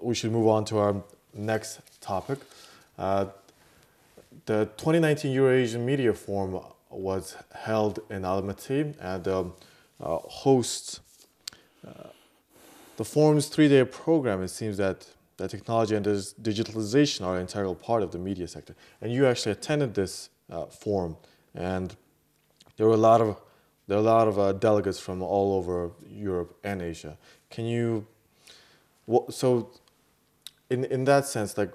we 0.02 0.14
should 0.14 0.32
move 0.32 0.48
on 0.48 0.64
to 0.66 0.78
our 0.78 1.02
next 1.34 1.80
topic. 2.00 2.38
Uh, 2.98 3.26
the 4.46 4.66
2019 4.76 5.32
Eurasian 5.32 5.84
Media 5.84 6.12
Forum 6.12 6.60
was 6.90 7.36
held 7.54 8.00
in 8.10 8.22
Almaty, 8.22 8.94
and 9.00 9.28
um, 9.28 9.52
uh, 10.00 10.18
hosts 10.18 11.00
uh, 11.86 12.08
the 12.96 13.04
forum's 13.04 13.48
three-day 13.48 13.84
program. 13.84 14.42
It 14.42 14.48
seems 14.48 14.76
that 14.78 15.06
that 15.36 15.50
technology 15.50 15.94
and 15.94 16.04
dis- 16.04 16.34
digitalization 16.40 17.24
are 17.26 17.36
an 17.36 17.42
integral 17.42 17.74
part 17.74 18.02
of 18.02 18.10
the 18.10 18.18
media 18.18 18.48
sector. 18.48 18.74
And 19.00 19.12
you 19.12 19.26
actually 19.26 19.52
attended 19.52 19.94
this 19.94 20.30
uh, 20.50 20.66
forum, 20.66 21.16
and 21.54 21.94
there 22.76 22.86
were 22.86 22.94
a 22.94 23.04
lot 23.10 23.20
of 23.20 23.36
there 23.88 23.96
are 23.98 24.00
a 24.00 24.04
lot 24.04 24.26
of 24.28 24.38
uh, 24.38 24.52
delegates 24.52 24.98
from 24.98 25.22
all 25.22 25.54
over 25.54 25.92
Europe 26.10 26.58
and 26.64 26.82
Asia. 26.82 27.16
Can 27.50 27.66
you, 27.66 28.06
wha- 29.06 29.30
so, 29.30 29.70
in 30.70 30.84
in 30.84 31.04
that 31.04 31.26
sense, 31.26 31.56
like 31.56 31.72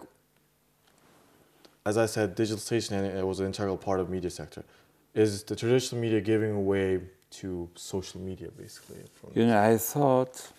as 1.86 1.98
I 1.98 2.06
said, 2.06 2.36
digitalization 2.36 2.92
and 2.92 3.06
it 3.18 3.26
was 3.26 3.40
an 3.40 3.48
integral 3.48 3.78
part 3.78 4.00
of 4.00 4.10
media 4.10 4.30
sector. 4.30 4.64
Is 5.14 5.44
the 5.44 5.56
traditional 5.56 6.00
media 6.02 6.22
giving 6.22 6.66
way 6.66 7.00
to 7.32 7.70
social 7.76 8.22
media, 8.22 8.50
basically? 8.58 8.98
You 9.34 9.48
know, 9.48 9.60
I 9.62 9.78
thought 9.78 10.52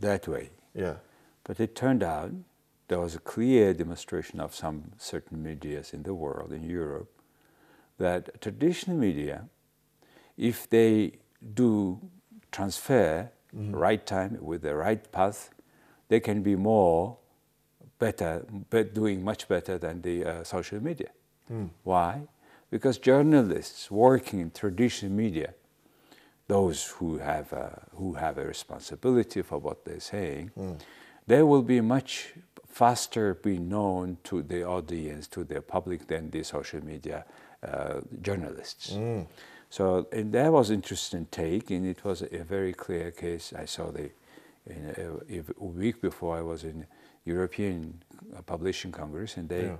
that 0.00 0.28
way. 0.28 0.50
yeah. 0.74 0.94
But 1.44 1.60
it 1.60 1.74
turned 1.76 2.02
out 2.02 2.32
there 2.88 3.00
was 3.00 3.14
a 3.14 3.20
clear 3.20 3.72
demonstration 3.72 4.40
of 4.40 4.54
some 4.54 4.92
certain 4.98 5.42
medias 5.42 5.92
in 5.94 6.02
the 6.02 6.14
world, 6.14 6.52
in 6.52 6.64
Europe, 6.64 7.10
that 7.98 8.40
traditional 8.40 8.96
media, 8.96 9.48
if 10.36 10.68
they 10.68 11.12
do 11.54 12.00
transfer 12.50 13.30
mm-hmm. 13.54 13.74
right 13.74 14.04
time 14.04 14.38
with 14.40 14.62
the 14.62 14.74
right 14.74 15.10
path, 15.12 15.50
they 16.08 16.20
can 16.20 16.42
be 16.42 16.56
more 16.56 17.16
better, 17.98 18.44
but 18.70 18.94
doing 18.94 19.24
much 19.24 19.48
better 19.48 19.78
than 19.78 20.02
the 20.02 20.24
uh, 20.24 20.44
social 20.44 20.82
media. 20.82 21.10
Mm. 21.50 21.70
Why? 21.84 22.22
Because 22.70 22.98
journalists 22.98 23.90
working 23.90 24.40
in 24.40 24.50
traditional 24.50 25.12
media, 25.12 25.54
those 26.48 26.84
who 26.84 27.18
have 27.18 27.52
a, 27.52 27.86
who 27.94 28.14
have 28.14 28.38
a 28.38 28.44
responsibility 28.44 29.42
for 29.42 29.58
what 29.58 29.84
they're 29.84 30.00
saying, 30.00 30.50
mm. 30.58 30.78
They 31.26 31.42
will 31.42 31.62
be 31.62 31.80
much 31.80 32.34
faster 32.68 33.34
be 33.34 33.58
known 33.58 34.16
to 34.24 34.42
the 34.42 34.64
audience, 34.64 35.28
to 35.28 35.44
the 35.44 35.60
public 35.60 36.06
than 36.08 36.30
the 36.30 36.42
social 36.42 36.84
media 36.84 37.24
uh, 37.62 38.00
journalists. 38.20 38.90
So 39.70 40.06
and 40.12 40.32
that 40.32 40.52
was 40.52 40.70
interesting 40.70 41.26
take, 41.30 41.70
and 41.70 41.86
it 41.86 42.04
was 42.04 42.22
a 42.22 42.42
very 42.44 42.72
clear 42.72 43.10
case. 43.10 43.52
I 43.56 43.64
saw 43.66 43.90
the 43.90 44.10
in 44.66 44.94
a, 45.30 45.38
a 45.60 45.64
week 45.64 46.00
before 46.00 46.36
I 46.38 46.42
was 46.42 46.64
in 46.64 46.86
European 47.24 48.02
uh, 48.36 48.42
Publishing 48.42 48.92
Congress, 48.92 49.36
and 49.36 49.48
they, 49.48 49.64
Yeah. 49.64 49.76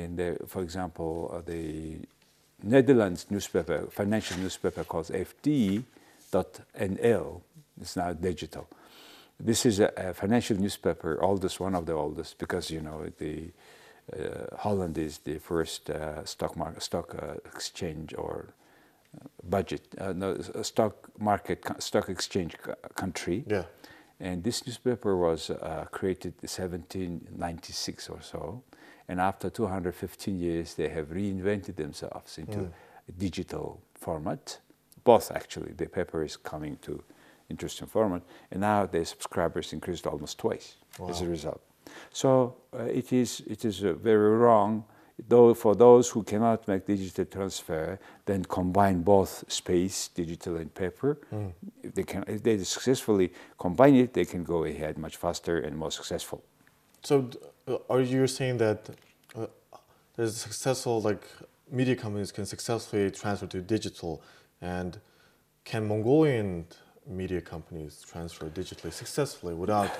and 0.00 0.16
they, 0.18 0.36
for 0.46 0.62
example, 0.62 1.30
uh, 1.32 1.40
the 1.40 1.98
Netherlands 2.62 3.26
newspaper, 3.30 3.86
financial 3.90 4.38
newspaper 4.38 4.84
called 4.84 5.06
FD.nl, 6.32 7.42
it's 7.80 7.96
now 7.96 8.12
digital. 8.12 8.66
This 9.40 9.66
is 9.66 9.80
a, 9.80 9.92
a 9.96 10.14
financial 10.14 10.56
newspaper, 10.56 11.18
oldest, 11.20 11.60
one 11.60 11.74
of 11.74 11.86
the 11.86 11.92
oldest, 11.92 12.38
because 12.38 12.70
you 12.70 12.80
know 12.80 13.06
the 13.18 13.50
uh, 14.12 14.56
Holland 14.56 14.98
is 14.98 15.18
the 15.18 15.38
first 15.38 15.90
uh, 15.90 16.24
stock 16.24 16.56
market, 16.56 16.82
stock 16.82 17.14
uh, 17.14 17.34
exchange 17.46 18.14
or 18.16 18.54
uh, 19.14 19.26
budget, 19.42 19.82
uh, 19.98 20.12
no, 20.12 20.32
uh, 20.32 20.62
stock 20.62 21.10
market, 21.18 21.64
stock 21.78 22.08
exchange 22.08 22.56
country. 22.94 23.44
Yeah. 23.46 23.64
And 24.20 24.44
this 24.44 24.66
newspaper 24.66 25.16
was 25.16 25.50
uh, 25.50 25.86
created 25.90 26.34
in 26.42 26.48
1796 26.48 28.08
or 28.08 28.22
so. 28.22 28.62
And 29.08 29.20
after 29.20 29.50
215 29.50 30.38
years, 30.38 30.74
they 30.74 30.88
have 30.88 31.08
reinvented 31.08 31.76
themselves 31.76 32.38
into 32.38 32.70
a 33.08 33.12
digital 33.12 33.82
format. 33.94 34.60
Both 35.02 35.30
actually, 35.30 35.72
the 35.72 35.86
paper 35.86 36.22
is 36.22 36.36
coming 36.36 36.78
to 36.82 37.02
interesting 37.48 37.86
format. 37.86 38.22
And 38.50 38.60
now 38.60 38.86
their 38.86 39.04
subscribers 39.04 39.72
increased 39.72 40.06
almost 40.06 40.38
twice 40.38 40.76
as 41.08 41.20
a 41.20 41.26
result. 41.26 41.60
So 42.10 42.56
uh, 42.72 42.84
it 42.84 43.12
is, 43.12 43.42
it 43.46 43.64
is 43.64 43.84
uh, 43.84 43.92
very 43.94 44.36
wrong. 44.36 44.84
Though 45.28 45.54
for 45.54 45.76
those 45.76 46.10
who 46.10 46.24
cannot 46.24 46.66
make 46.66 46.86
digital 46.86 47.24
transfer, 47.24 48.00
then 48.26 48.44
combine 48.44 49.02
both 49.02 49.44
space, 49.46 50.08
digital 50.08 50.56
and 50.56 50.74
paper. 50.74 51.18
If 51.84 51.94
they 51.94 52.02
can, 52.02 52.24
if 52.26 52.42
they 52.42 52.58
successfully 52.64 53.32
combine 53.56 53.94
it, 53.94 54.12
they 54.12 54.24
can 54.24 54.42
go 54.42 54.64
ahead 54.64 54.98
much 54.98 55.16
faster 55.16 55.60
and 55.60 55.76
more 55.76 55.92
successful. 55.92 56.42
So, 57.02 57.30
uh, 57.68 57.76
are 57.88 58.00
you 58.00 58.26
saying 58.26 58.58
that 58.58 58.90
uh, 59.36 59.46
there's 60.16 60.36
successful 60.36 61.00
like 61.00 61.24
media 61.70 61.94
companies 61.94 62.32
can 62.32 62.46
successfully 62.46 63.10
transfer 63.10 63.46
to 63.46 63.60
digital, 63.60 64.20
and 64.60 64.98
can 65.64 65.86
Mongolian 65.86 66.66
media 67.06 67.40
companies 67.40 68.04
transfer 68.06 68.46
digitally 68.46 68.92
successfully 68.92 69.54
without 69.54 69.90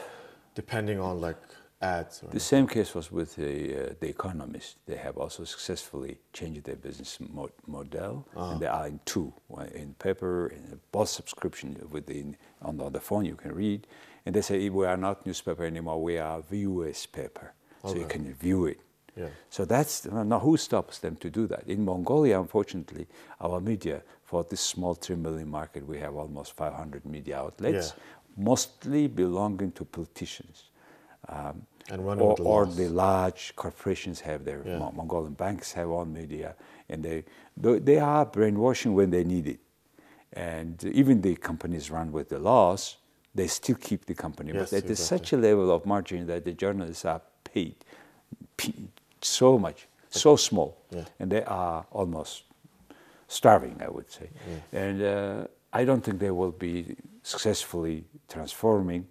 depending 0.55 0.99
on 0.99 1.21
like 1.21 1.37
ads? 1.81 2.23
the 2.31 2.41
same 2.41 2.67
case 2.67 2.95
was 2.95 3.11
with 3.13 3.37
the, 3.37 3.91
uh, 3.91 3.95
the 4.01 4.09
Economist. 4.09 4.77
They 4.87 4.97
have 4.97 5.17
also 5.17 5.45
successfully 5.45 6.19
changed 6.33 6.65
their 6.65 6.77
business 6.77 7.19
mo 7.21 7.51
model, 7.67 8.27
uh-huh. 8.37 8.53
and 8.53 8.61
they 8.61 8.67
are 8.67 8.87
in 8.87 9.01
two: 9.05 9.33
in 9.75 9.95
paper, 9.95 10.49
in 10.49 10.81
both 10.93 11.09
subscription 11.09 11.77
within 11.91 12.37
on 12.63 12.77
the, 12.79 12.85
on 12.85 12.93
the 12.93 13.01
phone 13.01 13.25
you 13.25 13.37
can 13.37 13.53
read, 13.53 13.87
and 14.25 14.35
they 14.35 14.41
say 14.41 14.69
we 14.69 14.87
are 14.87 14.97
not 14.97 15.27
newspaper 15.27 15.65
anymore; 15.65 16.03
we 16.03 16.19
are 16.19 16.41
viewers 16.43 17.07
paper, 17.07 17.53
okay. 17.85 17.93
so 17.93 17.99
you 17.99 18.07
can 18.07 18.33
view 18.35 18.67
it. 18.67 18.81
Yeah. 19.17 19.29
So 19.49 19.65
that's 19.65 20.07
now 20.07 20.39
who 20.41 20.57
stops 20.57 20.99
them 20.99 21.17
to 21.17 21.31
do 21.31 21.47
that? 21.47 21.65
In 21.69 21.85
Mongolia, 21.85 22.41
unfortunately, 22.41 23.07
our 23.41 23.61
media 23.61 24.03
for 24.23 24.45
this 24.45 24.61
small 24.61 24.95
three 24.95 25.17
million 25.17 25.49
market, 25.49 25.87
we 25.87 25.99
have 25.99 26.17
almost 26.17 26.57
500 26.57 27.05
media 27.05 27.39
outlets, 27.39 27.95
yeah. 27.97 28.45
mostly 28.45 29.07
belonging 29.07 29.73
to 29.73 29.85
politicians. 29.85 30.65
Um, 31.29 31.67
or, 31.91 32.37
the 32.37 32.43
or, 32.43 32.67
the 32.67 32.89
large 32.89 33.55
corporations 33.57 34.21
have 34.21 34.45
their 34.45 34.63
yeah. 34.65 34.79
Mongolian 34.79 35.35
banks 35.35 35.73
have 35.73 35.89
own 35.91 36.13
media, 36.13 36.55
and 36.89 37.03
they 37.03 37.25
they 37.57 37.99
are 37.99 38.25
brainwashing 38.25 38.95
when 38.95 39.11
they 39.11 39.23
need 39.23 39.47
it, 39.47 39.61
and 40.33 40.83
even 40.85 41.21
the 41.21 41.37
companies 41.37 41.91
run 41.91 42.11
with 42.11 42.31
the 42.31 42.39
laws, 42.39 42.97
they 43.35 43.47
still 43.47 43.77
keep 43.77 44.07
the 44.07 44.15
company, 44.15 44.53
yes, 44.53 44.71
but 44.71 44.77
at 44.79 44.91
exactly. 44.91 44.95
such 44.97 45.33
a 45.35 45.37
level 45.37 45.71
of 45.71 45.85
margin 45.85 46.27
that 46.27 46.45
the 46.45 46.53
journalists 46.53 47.05
are 47.05 47.21
paid 47.45 47.77
so 49.25 49.59
much, 49.59 49.89
so 50.11 50.37
small, 50.37 50.77
yeah. 50.91 51.05
and 51.19 51.31
they 51.31 51.43
are 51.45 51.87
almost 51.91 52.45
starving, 53.29 53.81
I 53.81 53.89
would 53.89 54.11
say. 54.11 54.29
Yeah. 54.33 54.81
And 54.81 55.03
uh, 55.03 55.47
I 55.73 55.85
don't 55.85 56.03
think 56.05 56.19
they 56.21 56.31
will 56.31 56.53
be 56.53 56.97
successfully 57.23 58.05
transforming. 58.29 59.07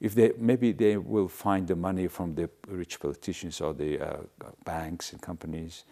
If 0.00 0.14
they 0.14 0.32
maybe 0.38 0.72
they 0.72 0.96
will 0.96 1.28
find 1.28 1.68
the 1.68 1.76
money 1.76 2.08
from 2.08 2.34
the 2.34 2.48
rich 2.68 3.00
politicians 3.00 3.60
or 3.60 3.74
the 3.74 4.00
uh, 4.00 4.16
banks 4.64 5.12
and 5.12 5.20
companies, 5.20 5.84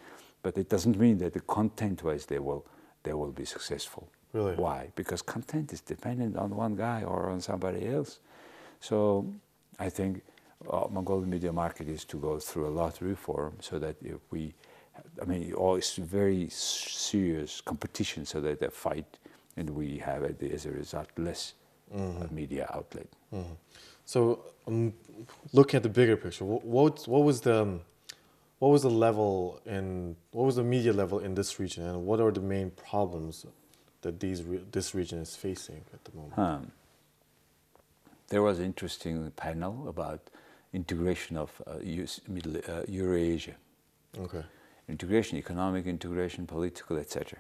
but 0.43 0.57
it 0.57 0.69
doesn't 0.69 0.99
mean 0.99 1.19
that 1.19 1.35
the 1.35 1.41
content-wise 1.41 2.27
they 2.27 2.39
will 2.39 2.65
they 3.03 3.13
will 3.13 3.33
be 3.33 3.45
successful. 3.45 4.09
Really? 4.33 4.57
Why? 4.57 4.89
Because 4.95 5.23
content 5.23 5.73
is 5.73 5.81
dependent 5.81 6.37
on 6.37 6.51
one 6.57 6.75
guy 6.75 7.03
or 7.03 7.31
on 7.31 7.41
somebody 7.41 7.87
else. 7.87 8.21
So 8.81 9.27
I 9.79 9.89
think 9.91 10.23
uh, 10.71 10.87
Mongolian 10.91 11.31
media 11.31 11.53
market 11.53 11.89
is 11.89 12.05
to 12.07 12.17
go 12.17 12.39
through 12.39 12.67
a 12.67 12.71
lot 12.71 13.01
of 13.01 13.07
reform 13.07 13.57
so 13.61 13.79
that 13.79 13.97
if 14.03 14.19
we, 14.31 14.55
I 15.21 15.25
mean, 15.25 15.53
all 15.53 15.77
it's 15.77 15.97
very 15.97 16.49
serious 16.51 17.61
competition 17.61 18.27
so 18.27 18.41
that 18.41 18.61
they 18.61 18.69
fight 18.69 19.19
and 19.57 19.71
we 19.71 19.99
have, 19.99 20.25
as 20.25 20.67
a 20.67 20.71
result, 20.71 21.09
less 21.17 21.55
mm-hmm. 21.95 22.35
media 22.35 22.71
outlet. 22.73 23.09
Mm-hmm. 23.33 23.53
So, 24.05 24.45
um, 24.67 24.95
looking 25.53 25.77
at 25.79 25.83
the 25.83 25.89
bigger 25.89 26.17
picture, 26.17 26.45
what, 26.45 26.65
what, 26.65 27.09
what 27.09 27.25
was 27.25 27.41
the 27.41 27.63
um, 27.63 27.81
what 28.59 28.71
was 28.71 28.83
the 28.83 28.91
level 28.91 29.61
in 29.67 30.17
what 30.33 30.45
was 30.45 30.57
the 30.57 30.65
media 30.65 30.93
level 30.93 31.21
in 31.21 31.35
this 31.35 31.61
region, 31.61 31.85
and 31.85 32.05
what 32.05 32.21
are 32.21 32.33
the 32.33 32.41
main 32.41 32.71
problems 32.71 33.47
that 34.03 34.19
these 34.19 34.43
re- 34.43 34.65
this 34.73 34.95
region 34.95 35.19
is 35.19 35.37
facing 35.37 35.85
at 35.95 36.05
the 36.05 36.13
moment? 36.17 36.35
Huh. 36.35 36.59
There 38.29 38.43
was 38.43 38.59
an 38.59 38.65
interesting 38.65 39.31
panel 39.37 39.89
about 39.89 40.29
integration 40.73 41.37
of 41.37 41.63
uh, 41.67 41.75
Middle, 42.29 42.57
uh, 42.69 42.83
Eurasia. 42.89 43.55
Okay. 44.19 44.43
Integration, 44.89 45.39
economic 45.39 45.87
integration, 45.87 46.47
political, 46.47 46.97
etc. 46.97 47.39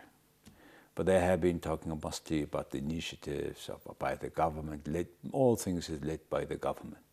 But 0.95 1.07
they 1.07 1.21
have 1.21 1.41
been 1.41 1.61
talking 1.61 1.99
mostly 2.03 2.43
about 2.43 2.71
the 2.71 2.79
initiatives 2.79 3.69
of, 3.69 3.99
by 3.99 4.17
the 4.17 4.29
government. 4.29 4.87
Led, 4.89 5.07
all 5.33 5.57
things 5.57 5.89
is 5.89 6.03
led 6.03 6.21
by 6.29 6.45
the 6.45 6.57
government. 6.57 7.09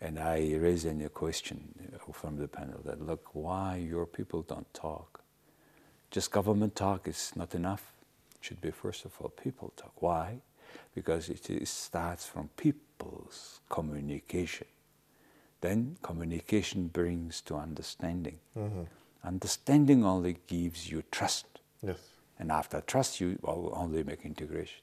And 0.00 0.18
I 0.18 0.54
raised 0.56 0.86
a 0.86 1.08
question 1.08 1.90
uh, 1.94 2.12
from 2.12 2.36
the 2.36 2.48
panel 2.48 2.80
that 2.84 3.00
look, 3.00 3.34
why 3.34 3.76
your 3.76 4.06
people 4.06 4.42
don't 4.42 4.72
talk? 4.74 5.20
Just 6.10 6.30
government 6.30 6.74
talk 6.76 7.08
is 7.08 7.32
not 7.34 7.54
enough. 7.54 7.92
It 8.36 8.44
should 8.44 8.60
be 8.60 8.70
first 8.70 9.04
of 9.04 9.12
all 9.20 9.30
people 9.30 9.72
talk. 9.76 10.00
Why? 10.00 10.40
Because 10.94 11.28
it, 11.28 11.68
starts 11.68 12.26
from 12.26 12.48
people's 12.56 13.60
communication. 13.68 14.66
Then 15.60 15.96
communication 16.02 16.88
brings 16.88 17.40
to 17.42 17.56
understanding. 17.56 18.38
Mm-hmm. 18.56 18.82
Understanding 19.24 20.04
only 20.04 20.38
gives 20.46 20.90
you 20.90 21.02
trust. 21.10 21.46
Yes. 21.82 21.98
And 22.38 22.52
after 22.52 22.80
trust, 22.80 23.20
you 23.20 23.38
will 23.42 23.72
only 23.74 24.02
make 24.02 24.24
integration. 24.24 24.82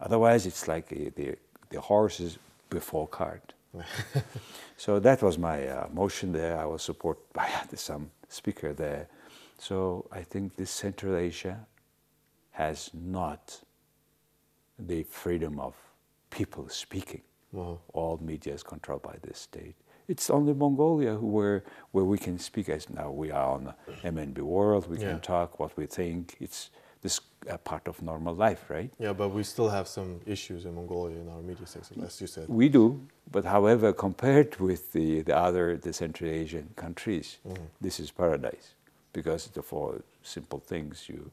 Otherwise, 0.00 0.46
it's 0.46 0.68
like 0.68 0.92
a, 0.92 1.10
the, 1.10 1.36
the 1.70 1.80
horses 1.80 2.38
before 2.68 3.08
cart. 3.08 3.52
so 4.76 4.98
that 4.98 5.22
was 5.22 5.38
my 5.38 5.66
uh, 5.66 5.88
motion 5.92 6.32
there. 6.32 6.58
I 6.58 6.64
was 6.64 6.82
supported 6.82 7.22
by 7.32 7.48
some 7.74 8.10
speaker 8.28 8.72
there. 8.72 9.08
So 9.58 10.06
I 10.10 10.22
think 10.22 10.56
this 10.56 10.70
Central 10.70 11.16
Asia 11.16 11.66
has 12.52 12.90
not 12.94 13.60
the 14.86 15.02
freedom 15.04 15.58
of 15.60 15.74
people 16.30 16.68
speaking. 16.68 17.22
Uh-huh. 17.56 17.74
All 17.92 18.18
media 18.22 18.54
is 18.54 18.62
controlled 18.62 19.02
by 19.02 19.16
the 19.22 19.34
state. 19.34 19.74
It's 20.08 20.30
only 20.30 20.54
Mongolia 20.54 21.14
where 21.14 21.62
where 21.92 22.04
we 22.04 22.18
can 22.18 22.38
speak 22.38 22.68
as 22.68 22.90
now 22.90 23.10
we 23.10 23.30
are 23.30 23.50
on 23.52 23.74
MNB 24.02 24.38
world. 24.38 24.88
We 24.88 24.98
yeah. 24.98 25.10
can 25.10 25.20
talk 25.20 25.60
what 25.60 25.76
we 25.76 25.86
think. 25.86 26.36
It's 26.40 26.70
this 27.02 27.20
uh, 27.48 27.56
part 27.58 27.88
of 27.88 28.02
normal 28.02 28.34
life, 28.34 28.68
right? 28.68 28.90
Yeah, 28.98 29.12
but 29.12 29.30
we 29.30 29.42
still 29.42 29.68
have 29.68 29.88
some 29.88 30.20
issues 30.26 30.66
in 30.66 30.74
Mongolia 30.74 31.18
in 31.20 31.28
our 31.28 31.40
media 31.40 31.66
sector, 31.66 31.94
as 32.04 32.20
you 32.20 32.26
said. 32.26 32.46
We 32.48 32.68
do, 32.68 33.00
but 33.30 33.44
however, 33.44 33.92
compared 33.92 34.60
with 34.60 34.92
the, 34.92 35.22
the 35.22 35.36
other 35.36 35.76
the 35.76 35.92
Central 35.92 36.30
Asian 36.30 36.70
countries, 36.76 37.38
mm-hmm. 37.46 37.64
this 37.80 38.00
is 38.00 38.10
paradise 38.10 38.74
because 39.12 39.46
the 39.46 39.62
four 39.62 40.02
simple 40.22 40.58
things 40.58 41.08
you 41.08 41.30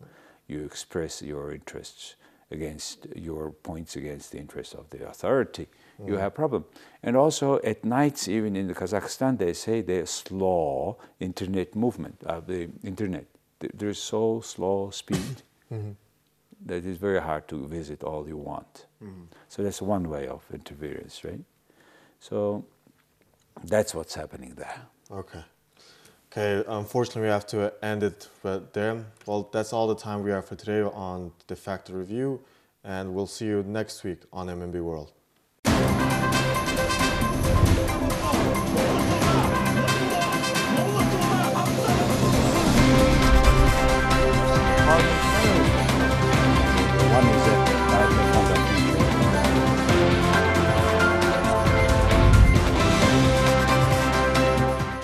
you 0.48 0.64
express 0.64 1.22
your 1.22 1.52
interests 1.52 2.16
against 2.52 3.08
your 3.16 3.52
points 3.52 3.96
against 3.96 4.32
the 4.32 4.38
interests 4.38 4.74
of 4.74 4.90
the 4.90 5.08
authority, 5.08 5.68
mm. 6.02 6.08
you 6.08 6.16
have 6.16 6.34
problem. 6.34 6.66
And 7.04 7.16
also 7.16 7.60
at 7.64 7.84
nights, 7.84 8.28
even 8.28 8.56
in 8.56 8.68
the 8.68 8.74
Kazakhstan, 8.74 9.38
they 9.38 9.54
say 9.54 9.82
they 9.82 10.06
slow 10.06 10.98
internet 11.20 11.76
movement 11.76 12.24
of 12.26 12.48
the 12.48 12.70
internet. 12.84 13.26
There's 13.74 14.02
so 14.02 14.42
slow 14.42 14.92
speed 14.92 15.42
mm-hmm. 15.72 15.92
that 16.66 16.86
it's 16.86 17.00
very 17.00 17.22
hard 17.22 17.48
to 17.50 17.68
visit 17.68 18.04
all 18.04 18.28
you 18.28 18.38
want. 18.38 18.86
Mm-hmm. 19.04 19.24
So 19.50 19.64
that's 19.64 19.82
one 19.82 20.10
way 20.10 20.28
of 20.28 20.44
interference, 20.54 21.24
right? 21.24 21.42
So 22.20 22.66
that's 23.64 23.94
what's 23.94 24.16
happening 24.16 24.54
there. 24.56 24.82
Okay. 25.12 25.44
Okay, 26.32 26.64
unfortunately, 26.68 27.22
we 27.24 27.28
have 27.30 27.48
to 27.48 27.74
end 27.82 28.04
it 28.04 28.28
but 28.44 28.74
there. 28.74 29.06
Well, 29.26 29.50
that's 29.52 29.72
all 29.72 29.88
the 29.88 29.96
time 29.96 30.24
we 30.24 30.32
have 30.32 30.46
for 30.46 30.56
today 30.56 30.82
on 30.82 31.32
De 31.48 31.56
facto 31.56 31.94
Review, 31.94 32.42
and 32.84 33.14
we'll 33.14 33.28
see 33.28 33.46
you 33.46 33.64
next 33.64 34.04
week 34.04 34.20
on 34.34 34.48
MNB 34.48 34.82
World. 34.82 35.14